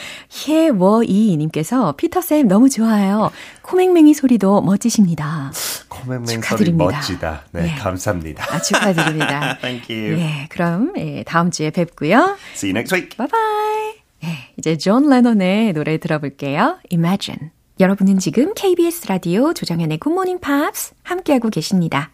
혜워이 0.47 1.38
님께서 1.38 1.93
피터쌤 1.93 2.47
너무 2.47 2.69
좋아요. 2.69 3.32
코맹맹이 3.62 4.13
소리도 4.15 4.62
멋지십니다. 4.62 5.52
코맹맹 5.89 6.41
소리 6.41 6.73
멋지다. 6.73 7.43
네, 7.52 7.62
네. 7.62 7.76
감사합니다. 7.76 8.43
아, 8.52 8.60
축하드립니다. 8.60 9.58
Thank 9.62 9.95
you. 9.95 10.19
예, 10.19 10.47
그럼 10.49 10.93
예, 10.97 11.23
다음 11.23 11.52
주에 11.52 11.69
뵙고요. 11.69 12.36
See 12.56 12.71
you 12.71 12.78
next 12.78 12.93
week. 12.93 13.15
Bye 13.15 13.28
bye. 13.28 14.04
예, 14.23 14.49
이제 14.58 14.78
존 14.78 15.08
레논의 15.08 15.73
노래 15.73 15.97
들어볼게요. 15.99 16.80
Imagine. 16.91 17.52
여러분은 17.80 18.19
지금 18.19 18.54
KBS 18.54 19.08
라디오 19.08 19.54
조정현의 19.54 19.99
Good 19.99 20.13
Morning 20.13 20.41
Pops 20.41 20.93
함께하고 21.04 21.49
계십니다. 21.49 22.12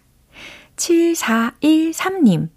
7413님. 0.75 2.49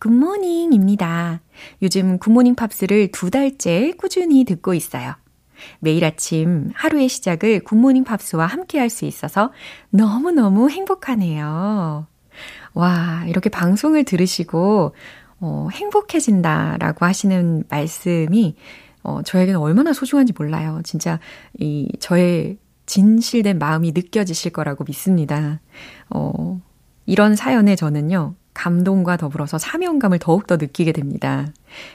굿모닝입니다. 0.00 1.40
요즘 1.82 2.18
굿모닝 2.18 2.54
팝스를 2.54 3.10
두 3.12 3.30
달째 3.30 3.92
꾸준히 3.98 4.44
듣고 4.44 4.74
있어요. 4.74 5.14
매일 5.78 6.04
아침 6.04 6.70
하루의 6.74 7.08
시작을 7.08 7.60
굿모닝 7.60 8.04
팝스와 8.04 8.46
함께 8.46 8.78
할 8.78 8.90
수 8.90 9.04
있어서 9.04 9.52
너무너무 9.90 10.70
행복하네요. 10.70 12.06
와, 12.74 13.24
이렇게 13.26 13.50
방송을 13.50 14.04
들으시고, 14.04 14.94
어, 15.40 15.68
행복해진다라고 15.72 17.04
하시는 17.04 17.64
말씀이, 17.68 18.56
어, 19.02 19.22
저에게는 19.22 19.60
얼마나 19.60 19.92
소중한지 19.92 20.32
몰라요. 20.36 20.80
진짜, 20.84 21.18
이, 21.58 21.88
저의 21.98 22.58
진실된 22.86 23.58
마음이 23.58 23.92
느껴지실 23.92 24.52
거라고 24.52 24.84
믿습니다. 24.84 25.60
어, 26.10 26.60
이런 27.06 27.36
사연에 27.36 27.76
저는요, 27.76 28.34
감동과 28.54 29.16
더불어서 29.16 29.58
사명감을 29.58 30.18
더욱더 30.18 30.56
느끼게 30.56 30.92
됩니다. 30.92 31.46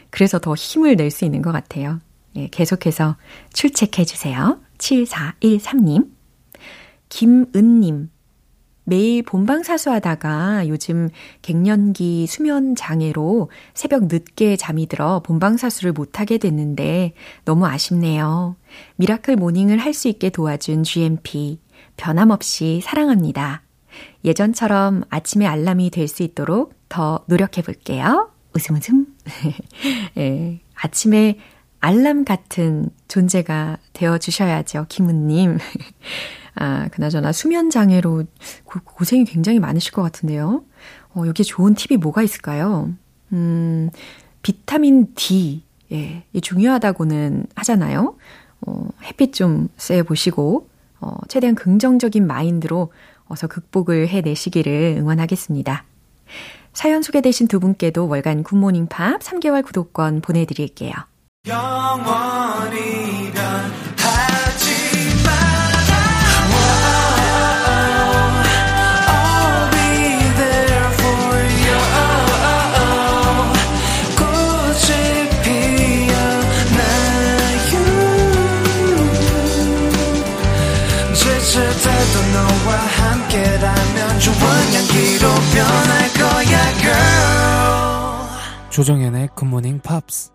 그래서 0.10 0.40
더 0.40 0.54
힘을 0.56 0.96
낼 0.96 1.12
수 1.12 1.26
있는 1.26 1.42
것 1.42 1.52
같아요. 1.52 2.00
예, 2.36 2.48
계속해서 2.48 3.16
출첵해 3.54 4.06
주세요. 4.06 4.60
7413님. 4.78 6.10
김은님. 7.10 8.10
매일 8.88 9.24
본방 9.24 9.64
사수하다가 9.64 10.68
요즘 10.68 11.10
갱년기 11.42 12.28
수면 12.28 12.76
장애로 12.76 13.50
새벽 13.74 14.06
늦게 14.06 14.58
잠이 14.58 14.86
들어 14.88 15.22
본방 15.22 15.58
사수를 15.58 15.92
못하게 15.92 16.38
됐는데 16.38 17.14
너무 17.46 17.66
아쉽네요. 17.66 18.56
miracle 18.98 19.38
morning을 19.38 19.80
할 19.80 19.94
수 19.94 20.08
있게 20.08 20.30
도와준 20.30 20.84
GMP. 20.84 21.60
변함없이 21.98 22.82
사랑합니다. 22.84 23.64
예전처럼 24.24 25.04
아침에 25.10 25.46
알람이 25.46 25.90
될 25.92 26.08
수 26.08 26.24
있도록 26.24 26.74
더 26.90 27.24
노력해 27.28 27.62
볼게요. 27.62 28.30
웃음 28.56 28.76
웃음. 28.76 29.08
예, 30.18 30.60
아침에 30.76 31.38
알람 31.80 32.26
같은 32.26 32.90
존재가 33.08 33.78
되어 33.94 34.18
주셔야죠. 34.18 34.86
김은님. 34.90 35.58
아, 36.56 36.88
그나저나 36.90 37.32
수면 37.34 37.70
장애로 37.70 38.24
고, 38.64 38.80
고생이 38.84 39.26
굉장히 39.26 39.60
많으실 39.60 39.92
것 39.92 40.02
같은데요. 40.02 40.64
어, 41.14 41.24
여기에 41.28 41.44
좋은 41.44 41.76
팁이 41.76 41.98
뭐가 41.98 42.24
있을까요? 42.24 42.92
음, 43.34 43.90
비타민 44.42 45.14
D. 45.16 45.64
예, 45.92 46.24
이 46.34 46.42
중요하다고는 46.42 47.48
하잖아요. 47.56 48.16
어, 48.62 48.88
햇빛 49.04 49.34
좀 49.34 49.68
쐬 49.78 50.04
보시고, 50.04 50.70
어, 51.02 51.18
최대한 51.28 51.56
긍정적인 51.56 52.26
마인드로 52.26 52.92
어서 53.28 53.48
극복을 53.48 54.08
해내시기를 54.08 54.98
응원하겠습니다. 55.00 55.84
사연 56.74 57.02
소개되신 57.02 57.48
두 57.48 57.60
분께도 57.60 58.08
월간 58.08 58.44
굿모닝 58.44 58.88
팝 58.88 59.20
3개월 59.22 59.64
구독권 59.64 60.22
보내드릴게요. 60.22 60.94
조정연의 88.76 89.30
굿모닝 89.36 89.80
팝스 89.80 90.32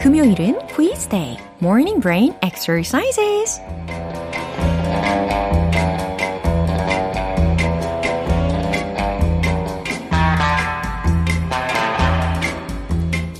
금요일은 0.00 0.58
quiz 0.74 1.08
day, 1.08 1.38
morning 1.62 1.98
brain 1.98 2.34
exercises. 2.42 3.62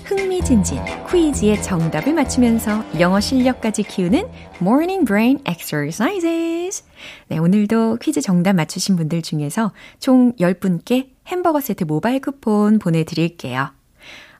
흥미진진 0.06 1.03
퀴즈의 1.14 1.62
정답을 1.62 2.12
맞추면서 2.12 2.84
영어 2.98 3.20
실력까지 3.20 3.84
키우는 3.84 4.26
Morning 4.60 5.04
Brain 5.04 5.38
Exercises. 5.48 6.82
네, 7.28 7.38
오늘도 7.38 7.98
퀴즈 7.98 8.20
정답 8.20 8.54
맞추신 8.54 8.96
분들 8.96 9.22
중에서 9.22 9.72
총 10.00 10.34
10분께 10.34 11.10
햄버거 11.28 11.60
세트 11.60 11.84
모바일 11.84 12.20
쿠폰 12.20 12.80
보내드릴게요. 12.80 13.70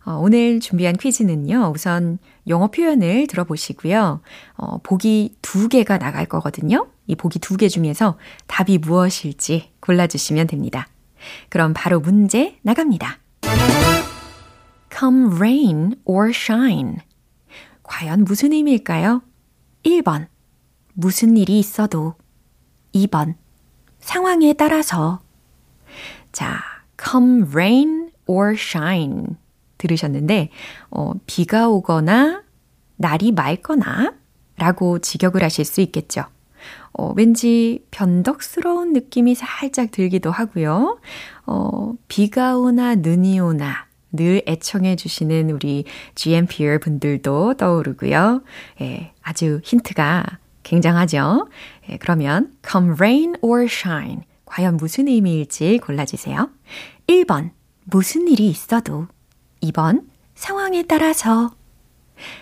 어, 0.04 0.18
오늘 0.20 0.58
준비한 0.58 0.96
퀴즈는요, 0.96 1.70
우선 1.72 2.18
영어 2.48 2.66
표현을 2.66 3.28
들어보시고요. 3.28 4.20
어, 4.56 4.78
보기 4.78 5.36
두 5.42 5.68
개가 5.68 5.98
나갈 5.98 6.26
거거든요. 6.26 6.88
이 7.06 7.14
보기 7.14 7.38
두 7.38 7.56
개 7.56 7.68
중에서 7.68 8.18
답이 8.48 8.78
무엇일지 8.78 9.70
골라주시면 9.78 10.48
됩니다. 10.48 10.88
그럼 11.50 11.72
바로 11.72 12.00
문제 12.00 12.58
나갑니다. 12.62 13.18
Come 14.96 15.36
rain 15.36 15.96
or 16.04 16.30
shine. 16.30 16.98
과연 17.82 18.24
무슨 18.24 18.52
의미일까요? 18.52 19.22
1번. 19.84 20.28
무슨 20.94 21.36
일이 21.36 21.58
있어도. 21.58 22.14
2번. 22.94 23.34
상황에 23.98 24.52
따라서. 24.52 25.20
자, 26.32 26.60
come 27.02 27.44
rain 27.50 28.10
or 28.26 28.54
shine. 28.56 29.36
들으셨는데, 29.78 30.50
어, 30.90 31.12
비가 31.26 31.68
오거나, 31.68 32.42
날이 32.96 33.32
맑거나, 33.32 34.14
라고 34.56 35.00
직역을 35.00 35.42
하실 35.42 35.64
수 35.64 35.80
있겠죠. 35.80 36.24
어, 36.92 37.12
왠지 37.16 37.84
변덕스러운 37.90 38.92
느낌이 38.92 39.34
살짝 39.34 39.90
들기도 39.90 40.30
하고요. 40.30 40.98
어, 41.46 41.94
비가 42.08 42.56
오나 42.56 42.94
눈이 42.94 43.40
오나, 43.40 43.83
늘 44.14 44.42
애청해 44.46 44.96
주시는 44.96 45.50
우리 45.50 45.84
GMPR 46.14 46.78
분들도 46.78 47.54
떠오르고요. 47.54 48.42
예, 48.80 49.12
아주 49.22 49.60
힌트가 49.64 50.38
굉장하죠? 50.62 51.48
예, 51.90 51.96
그러면 51.98 52.52
come 52.66 52.92
rain 52.92 53.34
or 53.42 53.64
shine. 53.64 54.22
과연 54.46 54.76
무슨 54.76 55.08
의미일지 55.08 55.78
골라주세요. 55.78 56.48
1번, 57.08 57.50
무슨 57.84 58.28
일이 58.28 58.48
있어도. 58.48 59.08
2번, 59.62 60.04
상황에 60.34 60.84
따라서. 60.84 61.50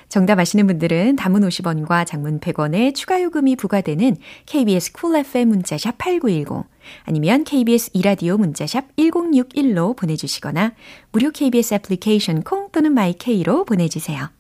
정답 0.08 0.38
아시는 0.38 0.66
분들은 0.66 1.16
단문 1.16 1.42
50원과 1.42 2.06
장문 2.06 2.40
100원의 2.40 2.94
추가 2.94 3.22
요금이 3.22 3.56
부과되는 3.56 4.16
KBS 4.46 4.92
쿨 4.92 5.00
cool 5.00 5.26
FM 5.26 5.48
문자샵 5.48 5.98
8910 5.98 6.64
아니면 7.04 7.44
KBS 7.44 7.90
2라디오 7.94 8.37
문자샵 8.37 8.96
1061로 8.96 9.96
보내주시거나 9.96 10.72
무료 11.11 11.30
KBS 11.30 11.74
애플리케이션 11.74 12.42
콩 12.42 12.70
또는 12.72 12.92
마이케이로 12.92 13.64
보내주세요. 13.64 14.30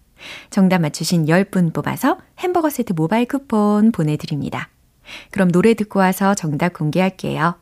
정답 0.50 0.78
맞추신 0.78 1.26
10분 1.26 1.72
뽑아서 1.72 2.18
햄버거 2.38 2.70
세트 2.70 2.92
모바일 2.92 3.26
쿠폰 3.26 3.92
보내드립니다. 3.92 4.68
그럼 5.30 5.50
노래 5.50 5.74
듣고 5.74 5.98
와서 5.98 6.34
정답 6.34 6.74
공개할게요. 6.74 7.56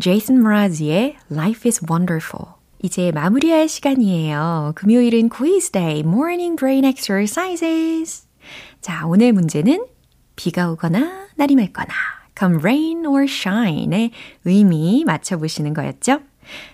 제이슨 0.00 0.42
므라즈의 0.42 1.16
Life 1.30 1.68
is 1.68 1.84
Wonderful 1.90 2.61
이제 2.82 3.12
마무리할 3.12 3.68
시간이에요. 3.68 4.72
금요일은 4.74 5.28
quiz 5.28 5.70
day, 5.70 6.00
morning 6.00 6.56
brain 6.56 6.84
exercises. 6.84 8.26
자, 8.80 9.06
오늘 9.06 9.32
문제는 9.32 9.86
비가 10.34 10.68
오거나 10.72 11.28
날이 11.36 11.54
맑거나 11.54 11.92
come 12.36 12.56
rain 12.56 13.06
or 13.06 13.22
shine의 13.22 14.10
의미 14.44 15.04
맞춰보시는 15.06 15.74
거였죠? 15.74 16.22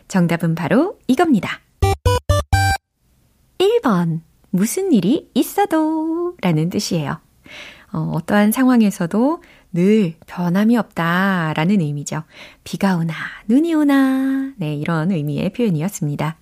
정답은 0.08 0.54
바로 0.54 0.98
이겁니다. 1.08 1.60
1번. 3.58 4.22
무슨 4.50 4.94
일이 4.94 5.28
있어도 5.34 6.34
라는 6.40 6.70
뜻이에요. 6.70 7.20
어, 7.92 7.98
어떠한 8.14 8.52
상황에서도 8.52 9.42
늘 9.72 10.14
변함이 10.26 10.76
없다 10.76 11.52
라는 11.54 11.80
의미죠. 11.80 12.22
비가 12.64 12.96
오나, 12.96 13.14
눈이 13.48 13.74
오나, 13.74 14.52
네, 14.56 14.74
이런 14.74 15.10
의미의 15.12 15.52
표현이었습니다. 15.52 16.36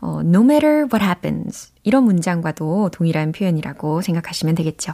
어, 0.00 0.20
no 0.20 0.42
matter 0.42 0.86
what 0.92 1.02
happens. 1.02 1.72
이런 1.82 2.04
문장과도 2.04 2.90
동일한 2.90 3.32
표현이라고 3.32 4.02
생각하시면 4.02 4.54
되겠죠. 4.54 4.92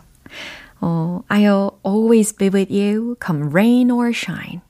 어, 0.80 1.22
I'll 1.28 1.74
always 1.86 2.36
be 2.36 2.50
with 2.52 2.72
you, 2.72 3.16
come 3.24 3.48
rain 3.50 3.90
or 3.90 4.10
shine. 4.14 4.60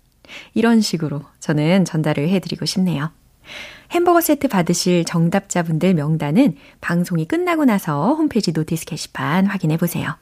이런 0.54 0.80
식으로 0.80 1.22
저는 1.40 1.84
전달을 1.84 2.28
해드리고 2.28 2.64
싶네요. 2.64 3.10
햄버거 3.90 4.20
세트 4.20 4.48
받으실 4.48 5.04
정답자분들 5.04 5.94
명단은 5.94 6.56
방송이 6.80 7.26
끝나고 7.26 7.66
나서 7.66 8.14
홈페이지 8.14 8.52
notice 8.52 8.86
게시판 8.86 9.46
확인해 9.46 9.76
보세요. 9.76 10.16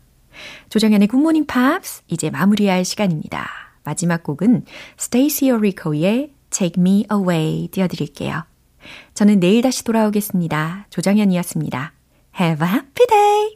조정현의 0.69 1.09
굿모닝 1.09 1.47
팝스 1.47 2.03
이제 2.09 2.31
마무리할 2.31 2.85
시간입니다. 2.85 3.49
마지막 3.85 4.23
곡은 4.23 4.65
스테이시 4.97 5.51
오리코의 5.51 6.33
Take 6.51 6.81
Me 6.81 7.07
Away 7.13 7.69
띄워드릴게요. 7.69 8.45
저는 9.15 9.41
내일 9.41 9.63
다시 9.63 9.85
돌아오겠습니다. 9.85 10.87
조정현이었습니다. 10.91 11.93
Have 12.41 12.67
a 12.67 12.73
happy 12.73 13.07
day! 13.07 13.55